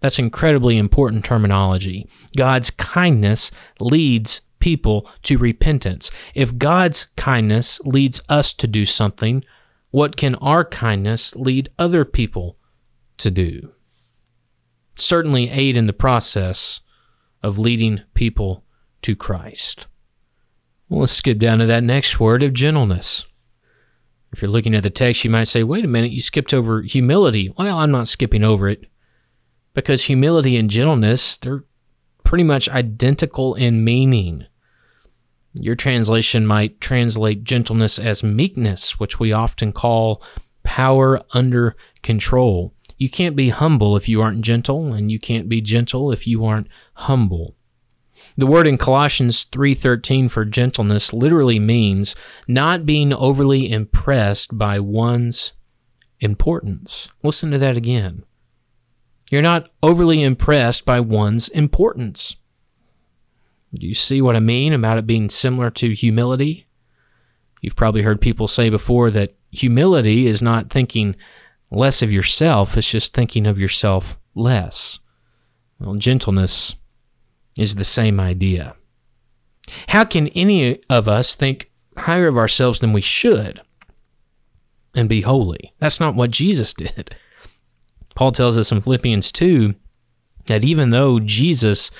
That's 0.01 0.19
incredibly 0.19 0.77
important 0.77 1.23
terminology. 1.23 2.09
God's 2.35 2.71
kindness 2.71 3.51
leads 3.79 4.41
people 4.59 5.09
to 5.23 5.37
repentance. 5.37 6.11
If 6.35 6.57
God's 6.57 7.07
kindness 7.15 7.79
leads 7.83 8.21
us 8.27 8.53
to 8.53 8.67
do 8.67 8.85
something, 8.85 9.43
what 9.91 10.17
can 10.17 10.35
our 10.35 10.65
kindness 10.65 11.35
lead 11.35 11.69
other 11.77 12.03
people 12.03 12.57
to 13.17 13.29
do? 13.31 13.73
Certainly 14.95 15.49
aid 15.49 15.77
in 15.77 15.85
the 15.85 15.93
process 15.93 16.81
of 17.43 17.57
leading 17.57 18.01
people 18.13 18.63
to 19.01 19.15
Christ. 19.15 19.87
Well, 20.89 21.01
let's 21.01 21.11
skip 21.11 21.39
down 21.39 21.59
to 21.59 21.65
that 21.67 21.83
next 21.83 22.19
word 22.19 22.43
of 22.43 22.53
gentleness. 22.53 23.25
If 24.31 24.41
If 24.41 24.45
you're 24.45 24.53
looking 24.53 24.73
at 24.73 24.81
the 24.81 24.89
text, 24.89 25.23
you 25.23 25.29
might 25.29 25.43
say, 25.43 25.61
wait 25.61 25.85
a 25.85 25.87
minute, 25.87 26.09
you 26.09 26.19
skipped 26.19 26.51
over 26.51 26.81
humility. 26.81 27.53
Well, 27.59 27.77
I'm 27.77 27.91
not 27.91 28.07
skipping 28.07 28.43
over 28.43 28.67
it 28.69 28.90
because 29.73 30.03
humility 30.03 30.57
and 30.57 30.69
gentleness, 30.69 31.37
they're 31.37 31.63
pretty 32.23 32.43
much 32.43 32.69
identical 32.69 33.55
in 33.55 33.83
meaning. 33.83 34.45
Your 35.59 35.75
translation 35.75 36.47
might 36.47 36.79
translate 36.79 37.43
gentleness 37.43 37.99
as 37.99 38.23
meekness, 38.23 38.99
which 38.99 39.19
we 39.19 39.33
often 39.33 39.73
call 39.73 40.23
power 40.63 41.21
under 41.33 41.75
control. 42.01 42.73
You 42.97 43.09
can't 43.09 43.35
be 43.35 43.49
humble 43.49 43.97
if 43.97 44.07
you 44.07 44.21
aren't 44.21 44.45
gentle, 44.45 44.93
and 44.93 45.11
you 45.11 45.19
can't 45.19 45.49
be 45.49 45.59
gentle 45.59 46.11
if 46.11 46.27
you 46.27 46.45
aren't 46.45 46.67
humble. 46.93 47.55
The 48.37 48.47
word 48.47 48.67
in 48.67 48.77
Colossians 48.77 49.45
3:13 49.45 50.29
for 50.29 50.45
gentleness 50.45 51.11
literally 51.11 51.59
means 51.59 52.15
not 52.47 52.85
being 52.85 53.11
overly 53.11 53.69
impressed 53.71 54.57
by 54.57 54.79
one's 54.79 55.53
importance. 56.19 57.09
Listen 57.23 57.51
to 57.51 57.57
that 57.57 57.75
again. 57.75 58.23
You're 59.31 59.41
not 59.41 59.69
overly 59.81 60.21
impressed 60.21 60.85
by 60.85 60.99
one's 60.99 61.47
importance. 61.47 62.35
Do 63.73 63.87
you 63.87 63.93
see 63.93 64.21
what 64.21 64.35
I 64.35 64.41
mean 64.41 64.73
about 64.73 64.97
it 64.97 65.07
being 65.07 65.29
similar 65.29 65.71
to 65.71 65.93
humility? 65.93 66.67
You've 67.61 67.77
probably 67.77 68.01
heard 68.01 68.19
people 68.19 68.47
say 68.47 68.69
before 68.69 69.09
that 69.11 69.33
humility 69.49 70.27
is 70.27 70.41
not 70.41 70.69
thinking 70.69 71.15
less 71.71 72.01
of 72.01 72.11
yourself, 72.11 72.75
it's 72.75 72.89
just 72.89 73.13
thinking 73.13 73.47
of 73.47 73.57
yourself 73.57 74.17
less. 74.35 74.99
Well, 75.79 75.95
gentleness 75.95 76.75
is 77.57 77.75
the 77.75 77.85
same 77.85 78.19
idea. 78.19 78.75
How 79.87 80.03
can 80.03 80.27
any 80.29 80.81
of 80.89 81.07
us 81.07 81.35
think 81.35 81.71
higher 81.95 82.27
of 82.27 82.37
ourselves 82.37 82.81
than 82.81 82.91
we 82.91 82.99
should 82.99 83.61
and 84.93 85.07
be 85.07 85.21
holy? 85.21 85.73
That's 85.79 86.01
not 86.01 86.15
what 86.15 86.31
Jesus 86.31 86.73
did. 86.73 87.15
Paul 88.15 88.31
tells 88.31 88.57
us 88.57 88.71
in 88.71 88.81
Philippians 88.81 89.31
2 89.31 89.75
that 90.45 90.63
even 90.63 90.89
though 90.89 91.19
Jesus 91.19 91.91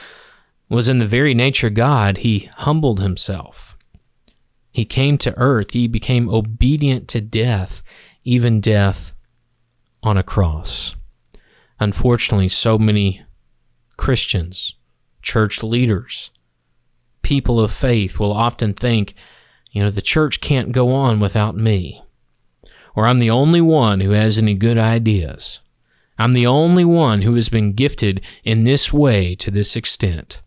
was 0.69 0.87
in 0.87 0.99
the 0.99 1.07
very 1.07 1.33
nature 1.33 1.69
God, 1.69 2.17
he 2.17 2.49
humbled 2.55 2.99
himself. 2.99 3.77
He 4.71 4.85
came 4.85 5.17
to 5.19 5.37
earth. 5.37 5.71
He 5.71 5.87
became 5.87 6.29
obedient 6.29 7.07
to 7.09 7.21
death, 7.21 7.83
even 8.23 8.61
death 8.61 9.13
on 10.01 10.17
a 10.17 10.23
cross. 10.23 10.95
Unfortunately, 11.79 12.47
so 12.47 12.77
many 12.77 13.23
Christians 13.97 14.75
church 15.21 15.61
leaders, 15.61 16.31
people 17.21 17.59
of 17.59 17.71
faith 17.71 18.19
will 18.19 18.33
often 18.33 18.73
think, 18.73 19.13
you 19.71 19.83
know, 19.83 19.91
the 19.91 20.01
church 20.01 20.41
can't 20.41 20.71
go 20.71 20.91
on 20.91 21.19
without 21.19 21.55
me. 21.55 22.01
Or 22.95 23.07
I'm 23.07 23.19
the 23.19 23.29
only 23.29 23.61
one 23.61 24.01
who 24.01 24.11
has 24.11 24.37
any 24.37 24.53
good 24.53 24.77
ideas. 24.77 25.59
I'm 26.21 26.33
the 26.33 26.45
only 26.45 26.85
one 26.85 27.23
who 27.23 27.33
has 27.33 27.49
been 27.49 27.73
gifted 27.73 28.21
in 28.43 28.63
this 28.63 28.93
way 28.93 29.33
to 29.37 29.49
this 29.49 29.75
extent. 29.75 30.39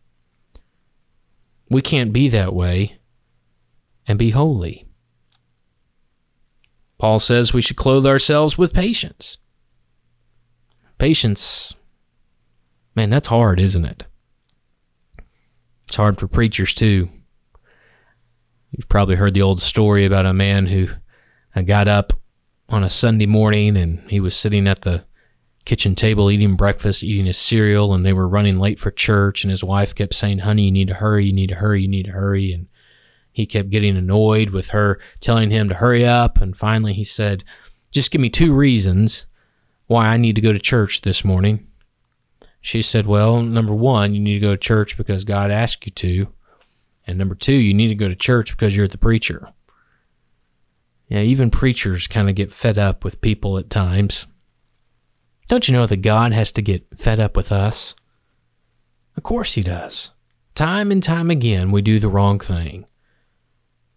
We 1.69 1.83
can't 1.83 2.13
be 2.13 2.29
that 2.29 2.55
way 2.55 2.99
and 4.07 4.17
be 4.17 4.31
holy. 4.31 4.87
Paul 6.97 7.19
says 7.19 7.53
we 7.53 7.61
should 7.61 7.77
clothe 7.77 8.07
ourselves 8.07 8.57
with 8.57 8.73
patience. 8.73 9.39
Patience, 10.99 11.75
man, 12.95 13.11
that's 13.11 13.27
hard, 13.27 13.59
isn't 13.59 13.85
it? 13.85 14.05
It's 15.89 15.97
hard 15.97 16.21
for 16.21 16.29
preachers 16.29 16.73
too. 16.73 17.09
You've 18.71 18.89
probably 18.89 19.17
heard 19.17 19.35
the 19.35 19.43
old 19.43 19.61
story 19.61 20.05
about 20.05 20.25
a 20.25 20.33
man 20.33 20.67
who 20.67 20.87
uh, 21.57 21.63
got 21.63 21.89
up 21.89 22.13
on 22.69 22.85
a 22.85 22.89
Sunday 22.89 23.27
morning 23.27 23.77
and 23.77 24.09
he 24.09 24.21
was 24.21 24.37
sitting 24.37 24.69
at 24.69 24.83
the 24.83 25.05
kitchen 25.65 25.95
table 25.95 26.31
eating 26.31 26.57
breakfast, 26.57 27.03
eating 27.03 27.27
his 27.27 27.39
cereal, 27.39 27.95
and 27.95 28.05
they 28.05 28.13
were 28.13 28.29
running 28.29 28.59
late 28.59 28.79
for 28.79 28.91
church. 28.91 29.45
And 29.45 29.51
his 29.51 29.65
wife 29.65 29.95
kept 29.95 30.15
saying, 30.15 30.41
Honey, 30.41 30.65
you 30.65 30.73
need 30.73 30.89
to 30.89 30.95
hurry, 30.95 31.27
you 31.27 31.33
need 31.33 31.49
to 31.51 31.57
hurry, 31.57 31.83
you 31.83 31.89
need 31.89 32.07
to 32.07 32.13
hurry. 32.13 32.53
And 32.53 32.69
he 33.33 33.47
kept 33.47 33.71
getting 33.71 33.97
annoyed 33.97 34.51
with 34.51 34.69
her 34.71 35.01
telling 35.21 35.51
him 35.51 35.69
to 35.69 35.75
hurry 35.75 36.05
up. 36.05 36.41
And 36.41 36.57
finally 36.57 36.93
he 36.93 37.05
said, 37.05 37.45
Just 37.91 38.11
give 38.11 38.21
me 38.21 38.31
two 38.31 38.55
reasons 38.55 39.27
why 39.87 40.09
I 40.09 40.17
need 40.17 40.35
to 40.37 40.43
go 40.43 40.53
to 40.53 40.59
church 40.59 41.03
this 41.03 41.25
morning. 41.25 41.67
She 42.61 42.81
said, 42.81 43.07
Well, 43.07 43.43
number 43.43 43.75
one, 43.75 44.15
you 44.15 44.21
need 44.21 44.35
to 44.35 44.41
go 44.41 44.53
to 44.53 44.57
church 44.57 44.97
because 44.97 45.25
God 45.25 45.51
asked 45.51 45.85
you 45.87 45.93
to. 45.93 46.29
And 47.07 47.19
number 47.19 47.35
two, 47.35 47.53
you 47.53 47.75
need 47.75 47.89
to 47.89 47.95
go 47.95 48.09
to 48.09 48.15
church 48.15 48.51
because 48.51 48.77
you're 48.77 48.89
the 48.89 48.99
preacher. 48.99 49.49
Yeah, 51.09 51.21
even 51.21 51.51
preachers 51.51 52.07
kind 52.07 52.31
of 52.31 52.35
get 52.35 52.53
fed 52.53 52.79
up 52.79 53.05
with 53.05 53.21
people 53.21 53.59
at 53.59 53.69
times. 53.69 54.27
Don't 55.49 55.69
you 55.69 55.75
know 55.75 55.87
that 55.87 55.99
God 55.99 56.33
has 56.33 56.51
to 56.53 56.63
get 56.63 56.87
fed 56.99 57.21
up 57.21 57.37
with 57.37 57.53
us? 57.53 57.95
Of 59.17 59.23
course 59.23 59.55
He 59.55 59.63
does. 59.63 60.11
Time 60.55 60.91
and 60.91 61.03
time 61.03 61.31
again, 61.31 61.71
we 61.71 61.83
do 61.83 61.99
the 61.99 62.09
wrong 62.09 62.39
thing. 62.39 62.87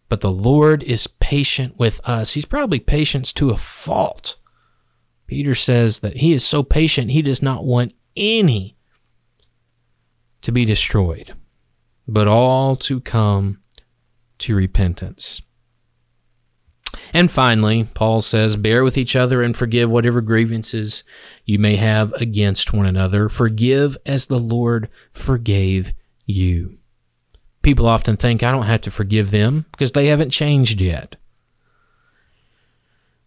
But 0.09 0.21
the 0.21 0.31
Lord 0.31 0.83
is 0.83 1.07
patient 1.07 1.77
with 1.77 1.99
us. 2.07 2.33
He's 2.33 2.45
probably 2.45 2.79
patient 2.79 3.33
to 3.35 3.49
a 3.49 3.57
fault. 3.57 4.37
Peter 5.27 5.53
says 5.55 5.99
that 5.99 6.17
He 6.17 6.33
is 6.33 6.45
so 6.45 6.63
patient, 6.63 7.11
He 7.11 7.21
does 7.21 7.41
not 7.41 7.65
want 7.65 7.93
any 8.15 8.77
to 10.41 10.51
be 10.51 10.65
destroyed, 10.65 11.33
but 12.07 12.27
all 12.27 12.75
to 12.77 12.99
come 13.01 13.59
to 14.39 14.55
repentance. 14.55 15.41
And 17.13 17.31
finally, 17.31 17.85
Paul 17.93 18.21
says, 18.21 18.55
Bear 18.55 18.83
with 18.83 18.97
each 18.97 19.15
other 19.15 19.41
and 19.41 19.55
forgive 19.55 19.89
whatever 19.89 20.21
grievances 20.21 21.03
you 21.45 21.59
may 21.59 21.75
have 21.77 22.13
against 22.13 22.73
one 22.73 22.85
another. 22.85 23.29
Forgive 23.29 23.97
as 24.05 24.25
the 24.25 24.39
Lord 24.39 24.89
forgave 25.11 25.93
you. 26.25 26.77
People 27.61 27.87
often 27.87 28.17
think 28.17 28.43
I 28.43 28.51
don't 28.51 28.63
have 28.63 28.81
to 28.81 28.91
forgive 28.91 29.31
them 29.31 29.65
because 29.71 29.91
they 29.91 30.07
haven't 30.07 30.29
changed 30.29 30.81
yet. 30.81 31.15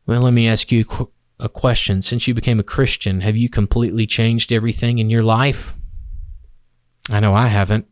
Well, 0.06 0.22
let 0.22 0.32
me 0.32 0.48
ask 0.48 0.72
you 0.72 1.10
a 1.38 1.48
question. 1.48 2.02
Since 2.02 2.26
you 2.26 2.34
became 2.34 2.58
a 2.58 2.64
Christian, 2.64 3.20
have 3.20 3.36
you 3.36 3.48
completely 3.48 4.06
changed 4.06 4.52
everything 4.52 4.98
in 4.98 5.10
your 5.10 5.22
life? 5.22 5.74
I 7.10 7.20
know 7.20 7.34
I 7.34 7.46
haven't. 7.46 7.86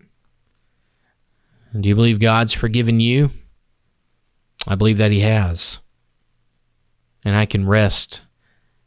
Do 1.79 1.88
you 1.88 1.94
believe 1.94 2.18
God's 2.18 2.53
forgiven 2.53 2.98
you? 3.01 3.31
I 4.68 4.76
believe 4.76 4.98
that 4.98 5.11
He 5.11 5.20
has. 5.20 5.81
And 7.24 7.35
I 7.35 7.46
can 7.46 7.66
rest 7.66 8.22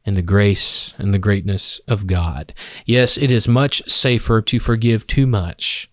in 0.05 0.13
the 0.13 0.21
grace 0.21 0.93
and 0.97 1.13
the 1.13 1.19
greatness 1.19 1.81
of 1.87 2.07
God. 2.07 2.53
Yes, 2.85 3.17
it 3.17 3.31
is 3.31 3.47
much 3.47 3.87
safer 3.89 4.41
to 4.41 4.59
forgive 4.59 5.05
too 5.05 5.27
much 5.27 5.91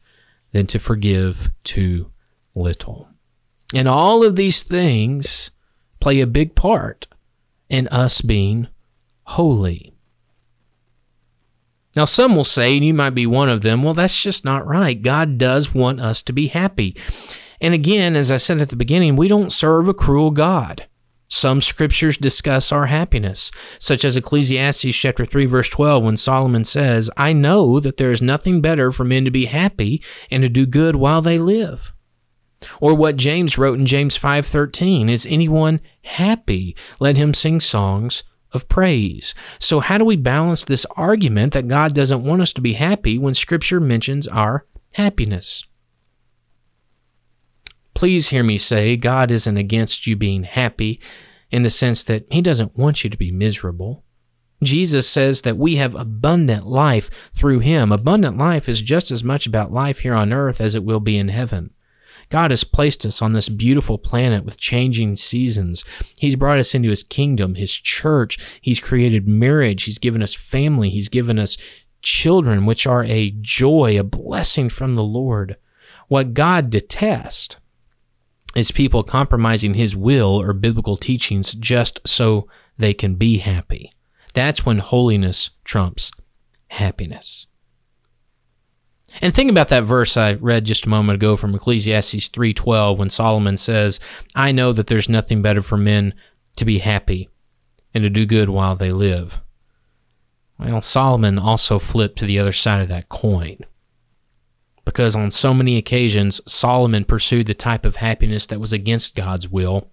than 0.53 0.67
to 0.69 0.79
forgive 0.79 1.51
too 1.65 2.11
little. 2.55 3.09
And 3.75 3.89
all 3.89 4.25
of 4.25 4.37
these 4.37 4.63
things 4.63 5.51
play 6.01 6.21
a 6.21 6.27
big 6.27 6.55
part 6.55 7.07
in 7.69 7.89
us 7.89 8.21
being 8.21 8.69
holy. 9.25 9.93
Now, 11.97 12.05
some 12.05 12.37
will 12.37 12.45
say, 12.45 12.77
and 12.77 12.85
you 12.85 12.95
might 12.95 13.11
be 13.11 13.27
one 13.27 13.49
of 13.49 13.63
them, 13.63 13.83
well, 13.83 13.95
that's 13.95 14.17
just 14.23 14.45
not 14.45 14.67
right. 14.67 15.01
God 15.01 15.37
does 15.37 15.75
want 15.75 16.01
us 16.01 16.23
to 16.23 16.33
be 16.33 16.47
happy. 16.47 16.97
And 17.61 17.75
again, 17.75 18.17
as 18.17 18.31
I 18.31 18.37
said 18.37 18.61
at 18.61 18.69
the 18.69 18.77
beginning, 18.77 19.17
we 19.17 19.29
don't 19.29 19.53
serve 19.53 19.89
a 19.89 19.95
cruel 19.95 20.31
God. 20.31 20.87
Some 21.29 21.61
scriptures 21.61 22.17
discuss 22.17 22.73
our 22.73 22.87
happiness, 22.87 23.51
such 23.79 24.03
as 24.05 24.17
Ecclesiastes 24.17 24.97
chapter 24.97 25.27
3 25.27 25.45
verse 25.45 25.69
12 25.69 26.03
when 26.03 26.17
Solomon 26.17 26.65
says, 26.65 27.11
"I 27.19 27.35
know 27.35 27.81
that 27.81 27.99
there 27.99 28.13
is 28.13 28.23
nothing 28.23 28.63
better 28.63 28.91
for 28.91 29.05
men 29.05 29.27
to 29.27 29.31
be 29.31 29.45
happy 29.45 30.03
and 30.31 30.43
to 30.43 30.49
do 30.49 30.65
good 30.65 30.97
while 30.97 31.21
they 31.21 31.39
live." 31.39 31.93
Or 32.81 32.95
what 32.95 33.17
James 33.17 33.59
wrote 33.59 33.79
in 33.79 33.85
James 33.85 34.17
5:13, 34.17 35.11
"Is 35.11 35.27
anyone 35.27 35.81
happy? 36.03 36.75
Let 36.99 37.19
him 37.19 37.35
sing 37.35 37.61
songs 37.61 38.25
of 38.53 38.69
praise." 38.71 39.35
So 39.59 39.81
how 39.81 39.99
do 39.99 40.07
we 40.07 40.17
balance 40.17 40.65
this 40.65 40.87
argument 40.97 41.53
that 41.53 41.69
God 41.69 41.93
doesn't 41.93 42.25
want 42.25 42.41
us 42.41 42.55
to 42.55 42.63
be 42.63 42.73
happy 42.73 43.19
when 43.19 43.35
scripture 43.35 43.81
mentions 43.81 44.27
our 44.27 44.65
happiness? 44.95 45.63
Please 47.99 48.29
hear 48.29 48.45
me 48.45 48.59
say 48.59 48.97
God 48.97 49.33
isn't 49.33 49.57
against 49.57 50.07
you 50.07 50.15
being 50.15 50.45
happy 50.45 51.01
in 51.51 51.65
the 51.65 51.69
sense 51.69 52.05
that 52.05 52.27
he 52.31 52.41
doesn't 52.41 52.79
want 52.79 53.03
you 53.03 53.11
to 53.11 53.19
be 53.19 53.33
miserable. 53.33 54.05
Jesus 54.63 55.09
says 55.09 55.43
that 55.43 55.59
we 55.59 55.75
have 55.79 55.97
abundant 55.97 56.65
life 56.65 57.11
through 57.35 57.59
him. 57.59 57.91
Abundant 57.91 58.39
life 58.39 58.69
is 58.69 58.83
just 58.83 59.11
as 59.11 59.25
much 59.25 59.49
about 59.49 59.73
life 59.73 59.99
here 59.99 60.15
on 60.15 60.33
earth 60.33 60.61
as 60.61 60.77
it 60.77 60.85
will 60.85 61.01
be 61.01 61.19
in 61.19 61.27
heaven. 61.27 61.71
God 62.29 62.53
has 62.53 62.63
placed 62.63 63.05
us 63.05 63.21
on 63.21 63.33
this 63.33 63.49
beautiful 63.49 63.99
planet 63.99 64.45
with 64.45 64.59
changing 64.59 65.17
seasons. 65.17 65.85
He's 66.21 66.37
brought 66.37 66.61
us 66.61 66.77
into 66.77 66.91
His 66.91 67.03
kingdom, 67.03 67.57
His 67.57 67.73
church. 67.73 68.61
He's 68.61 68.79
created 68.79 69.27
marriage. 69.27 69.83
He's 69.83 69.99
given 69.99 70.23
us 70.23 70.35
family. 70.35 70.91
He's 70.91 71.09
given 71.09 71.37
us 71.37 71.57
children, 72.01 72.65
which 72.65 72.87
are 72.87 73.03
a 73.03 73.35
joy, 73.41 73.99
a 73.99 74.05
blessing 74.05 74.69
from 74.69 74.95
the 74.95 75.03
Lord. 75.03 75.57
What 76.07 76.33
God 76.33 76.71
detests 76.71 77.57
is 78.57 78.71
people 78.71 79.03
compromising 79.03 79.75
his 79.75 79.95
will 79.97 80.41
or 80.41 80.53
biblical 80.53 80.97
teachings 80.97 81.53
just 81.53 82.01
so 82.07 82.49
they 82.77 82.95
can 82.95 83.15
be 83.15 83.39
happy. 83.39 83.93
That's 84.35 84.65
when 84.65 84.79
holiness 84.79 85.51
trumps 85.65 86.11
happiness. 86.69 87.47
And 89.23 89.35
think 89.35 89.51
about 89.51 89.69
that 89.71 89.85
verse 89.85 90.17
I 90.17 90.35
read 90.35 90.65
just 90.65 90.87
a 90.87 90.89
moment 90.89 91.17
ago 91.17 91.35
from 91.35 91.55
Ecclesiastes 91.55 92.29
3:12 92.29 92.99
when 92.99 93.11
Solomon 93.11 93.57
says, 93.57 93.99
"I 94.35 94.53
know 94.53 94.73
that 94.73 94.87
there's 94.87 95.09
nothing 95.09 95.41
better 95.43 95.63
for 95.63 95.77
men 95.77 96.15
to 96.57 96.65
be 96.65 96.79
happy 96.79 97.29
and 97.95 98.05
to 98.05 98.11
do 98.11 98.27
good 98.27 98.49
while 98.49 98.77
they 98.77 98.93
live." 98.93 99.41
Well, 100.59 100.83
Solomon 100.83 101.39
also 101.39 101.79
flipped 101.79 102.19
to 102.19 102.27
the 102.27 102.39
other 102.39 102.53
side 102.53 102.83
of 102.83 102.89
that 102.89 103.09
coin. 103.09 103.59
Because 104.89 105.15
on 105.15 105.31
so 105.31 105.53
many 105.53 105.77
occasions, 105.77 106.41
Solomon 106.47 107.05
pursued 107.05 107.47
the 107.47 107.53
type 107.53 107.85
of 107.85 107.97
happiness 107.97 108.47
that 108.47 108.59
was 108.59 108.73
against 108.73 109.15
God's 109.15 109.47
will. 109.47 109.91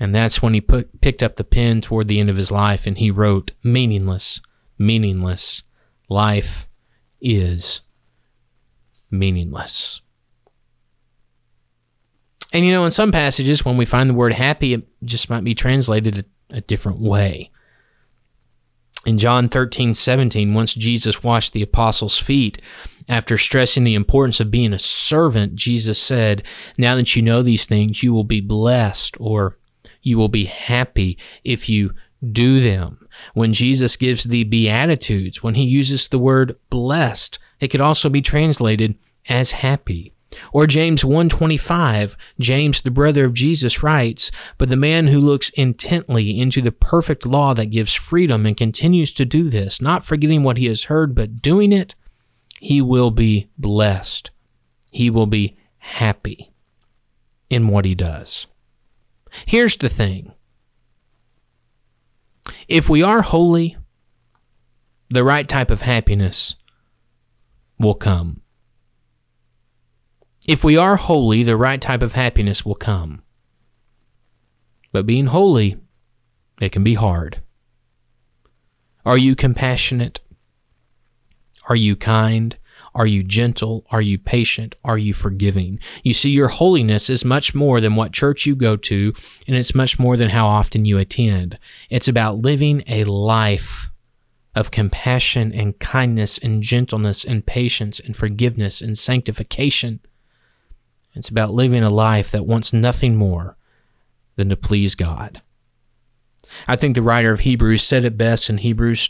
And 0.00 0.12
that's 0.12 0.42
when 0.42 0.54
he 0.54 0.60
put, 0.60 1.00
picked 1.00 1.22
up 1.22 1.36
the 1.36 1.44
pen 1.44 1.80
toward 1.80 2.08
the 2.08 2.18
end 2.18 2.28
of 2.28 2.34
his 2.34 2.50
life 2.50 2.84
and 2.84 2.98
he 2.98 3.12
wrote, 3.12 3.52
Meaningless, 3.62 4.40
meaningless, 4.76 5.62
life 6.08 6.66
is 7.20 7.82
meaningless. 9.08 10.00
And 12.52 12.66
you 12.66 12.72
know, 12.72 12.84
in 12.84 12.90
some 12.90 13.12
passages, 13.12 13.64
when 13.64 13.76
we 13.76 13.84
find 13.84 14.10
the 14.10 14.14
word 14.14 14.32
happy, 14.32 14.74
it 14.74 14.82
just 15.04 15.30
might 15.30 15.44
be 15.44 15.54
translated 15.54 16.26
a, 16.50 16.56
a 16.56 16.60
different 16.60 16.98
way. 16.98 17.52
In 19.06 19.16
John 19.16 19.48
13, 19.48 19.94
17, 19.94 20.54
once 20.54 20.74
Jesus 20.74 21.22
washed 21.22 21.52
the 21.52 21.62
apostles' 21.62 22.18
feet, 22.18 22.60
after 23.08 23.36
stressing 23.36 23.84
the 23.84 23.94
importance 23.94 24.40
of 24.40 24.50
being 24.50 24.72
a 24.72 24.78
servant, 24.78 25.54
Jesus 25.54 25.98
said, 26.00 26.42
Now 26.78 26.94
that 26.96 27.14
you 27.16 27.22
know 27.22 27.42
these 27.42 27.66
things, 27.66 28.02
you 28.02 28.12
will 28.14 28.24
be 28.24 28.40
blessed 28.40 29.16
or 29.18 29.58
you 30.02 30.18
will 30.18 30.28
be 30.28 30.44
happy 30.44 31.18
if 31.44 31.68
you 31.68 31.92
do 32.30 32.60
them. 32.60 33.08
When 33.34 33.52
Jesus 33.52 33.96
gives 33.96 34.24
the 34.24 34.44
Beatitudes, 34.44 35.42
when 35.42 35.54
he 35.54 35.64
uses 35.64 36.08
the 36.08 36.18
word 36.18 36.56
blessed, 36.70 37.38
it 37.60 37.68
could 37.68 37.80
also 37.80 38.08
be 38.08 38.22
translated 38.22 38.96
as 39.28 39.52
happy. 39.52 40.12
Or 40.52 40.66
James 40.66 41.04
125, 41.04 42.16
James 42.40 42.80
the 42.80 42.90
brother 42.90 43.26
of 43.26 43.34
Jesus 43.34 43.82
writes, 43.82 44.30
"But 44.56 44.70
the 44.70 44.76
man 44.76 45.08
who 45.08 45.20
looks 45.20 45.50
intently 45.50 46.38
into 46.38 46.62
the 46.62 46.72
perfect 46.72 47.26
law 47.26 47.52
that 47.54 47.66
gives 47.66 47.92
freedom 47.92 48.46
and 48.46 48.56
continues 48.56 49.12
to 49.12 49.26
do 49.26 49.50
this, 49.50 49.80
not 49.82 50.06
forgetting 50.06 50.42
what 50.42 50.56
he 50.56 50.66
has 50.66 50.84
heard 50.84 51.14
but 51.14 51.42
doing 51.42 51.70
it, 51.70 51.94
he 52.62 52.80
will 52.80 53.10
be 53.10 53.48
blessed. 53.58 54.30
He 54.92 55.10
will 55.10 55.26
be 55.26 55.56
happy 55.78 56.52
in 57.50 57.66
what 57.66 57.84
he 57.84 57.92
does." 57.92 58.46
Here's 59.46 59.76
the 59.76 59.88
thing. 59.88 60.32
If 62.68 62.88
we 62.88 63.02
are 63.02 63.22
holy, 63.22 63.76
the 65.08 65.24
right 65.24 65.48
type 65.48 65.72
of 65.72 65.82
happiness 65.82 66.54
will 67.80 67.94
come. 67.94 68.42
If 70.46 70.62
we 70.62 70.76
are 70.76 70.96
holy, 70.96 71.42
the 71.42 71.56
right 71.56 71.80
type 71.80 72.02
of 72.02 72.12
happiness 72.12 72.64
will 72.64 72.76
come. 72.76 73.22
But 74.92 75.06
being 75.06 75.26
holy, 75.26 75.80
it 76.60 76.70
can 76.70 76.84
be 76.84 76.94
hard. 76.94 77.42
Are 79.04 79.18
you 79.18 79.34
compassionate? 79.34 80.20
Are 81.68 81.76
you 81.76 81.96
kind? 81.96 82.56
Are 82.94 83.06
you 83.06 83.22
gentle? 83.22 83.86
Are 83.90 84.02
you 84.02 84.18
patient? 84.18 84.76
Are 84.84 84.98
you 84.98 85.14
forgiving? 85.14 85.78
You 86.02 86.12
see, 86.12 86.30
your 86.30 86.48
holiness 86.48 87.08
is 87.08 87.24
much 87.24 87.54
more 87.54 87.80
than 87.80 87.96
what 87.96 88.12
church 88.12 88.44
you 88.44 88.54
go 88.54 88.76
to, 88.76 89.12
and 89.46 89.56
it's 89.56 89.74
much 89.74 89.98
more 89.98 90.16
than 90.16 90.30
how 90.30 90.46
often 90.46 90.84
you 90.84 90.98
attend. 90.98 91.58
It's 91.88 92.08
about 92.08 92.38
living 92.38 92.82
a 92.86 93.04
life 93.04 93.88
of 94.54 94.70
compassion 94.70 95.52
and 95.54 95.78
kindness 95.78 96.36
and 96.36 96.62
gentleness 96.62 97.24
and 97.24 97.46
patience 97.46 97.98
and 97.98 98.14
forgiveness 98.14 98.82
and 98.82 98.98
sanctification. 98.98 100.00
It's 101.14 101.30
about 101.30 101.54
living 101.54 101.82
a 101.82 101.90
life 101.90 102.30
that 102.30 102.46
wants 102.46 102.72
nothing 102.72 103.16
more 103.16 103.56
than 104.36 104.50
to 104.50 104.56
please 104.56 104.94
God. 104.94 105.40
I 106.68 106.76
think 106.76 106.94
the 106.94 107.02
writer 107.02 107.32
of 107.32 107.40
Hebrews 107.40 107.82
said 107.82 108.04
it 108.04 108.18
best 108.18 108.50
in 108.50 108.58
Hebrews 108.58 109.08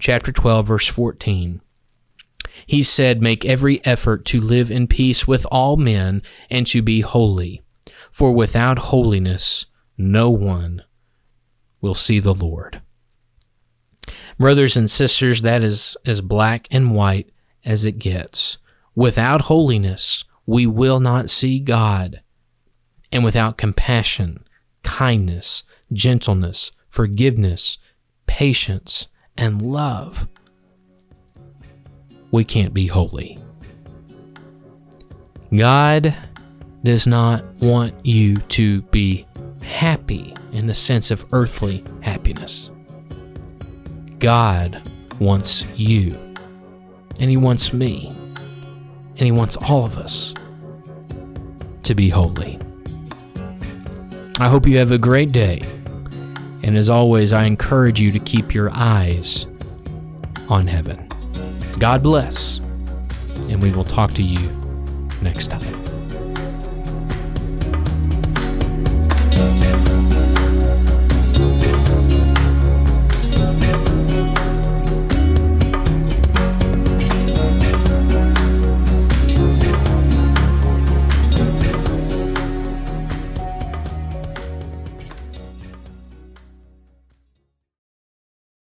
chapter 0.00 0.32
12 0.32 0.66
verse 0.66 0.86
14. 0.86 1.60
He 2.66 2.82
said, 2.82 3.20
Make 3.20 3.44
every 3.44 3.84
effort 3.84 4.24
to 4.26 4.40
live 4.40 4.70
in 4.70 4.86
peace 4.86 5.26
with 5.26 5.46
all 5.50 5.76
men 5.76 6.22
and 6.50 6.66
to 6.68 6.82
be 6.82 7.00
holy, 7.00 7.62
for 8.10 8.32
without 8.32 8.78
holiness 8.78 9.66
no 9.96 10.30
one 10.30 10.82
will 11.80 11.94
see 11.94 12.18
the 12.18 12.34
Lord. 12.34 12.80
Brothers 14.38 14.76
and 14.76 14.90
sisters, 14.90 15.42
that 15.42 15.62
is 15.62 15.96
as 16.04 16.20
black 16.20 16.66
and 16.70 16.94
white 16.94 17.30
as 17.64 17.84
it 17.84 17.98
gets. 17.98 18.58
Without 18.94 19.42
holiness, 19.42 20.24
we 20.46 20.66
will 20.66 21.00
not 21.00 21.30
see 21.30 21.58
God. 21.60 22.20
And 23.12 23.24
without 23.24 23.56
compassion, 23.56 24.44
kindness, 24.82 25.62
gentleness, 25.92 26.72
forgiveness, 26.88 27.78
patience, 28.26 29.06
and 29.36 29.62
love, 29.62 30.26
we 32.34 32.44
can't 32.44 32.74
be 32.74 32.88
holy. 32.88 33.38
God 35.54 36.16
does 36.82 37.06
not 37.06 37.44
want 37.60 37.94
you 38.04 38.38
to 38.38 38.82
be 38.82 39.24
happy 39.62 40.34
in 40.52 40.66
the 40.66 40.74
sense 40.74 41.12
of 41.12 41.24
earthly 41.30 41.84
happiness. 42.00 42.72
God 44.18 44.82
wants 45.20 45.64
you, 45.76 46.18
and 47.20 47.30
He 47.30 47.36
wants 47.36 47.72
me, 47.72 48.08
and 48.08 49.20
He 49.20 49.30
wants 49.30 49.54
all 49.54 49.84
of 49.84 49.96
us 49.96 50.34
to 51.84 51.94
be 51.94 52.08
holy. 52.08 52.58
I 54.40 54.48
hope 54.48 54.66
you 54.66 54.76
have 54.78 54.90
a 54.90 54.98
great 54.98 55.30
day, 55.30 55.60
and 56.64 56.76
as 56.76 56.90
always, 56.90 57.32
I 57.32 57.44
encourage 57.44 58.00
you 58.00 58.10
to 58.10 58.18
keep 58.18 58.52
your 58.52 58.72
eyes 58.74 59.46
on 60.48 60.66
heaven. 60.66 61.13
God 61.78 62.02
bless, 62.02 62.58
and 63.48 63.60
we 63.62 63.70
will 63.70 63.84
talk 63.84 64.12
to 64.14 64.22
you 64.22 64.48
next 65.22 65.48
time. 65.48 65.93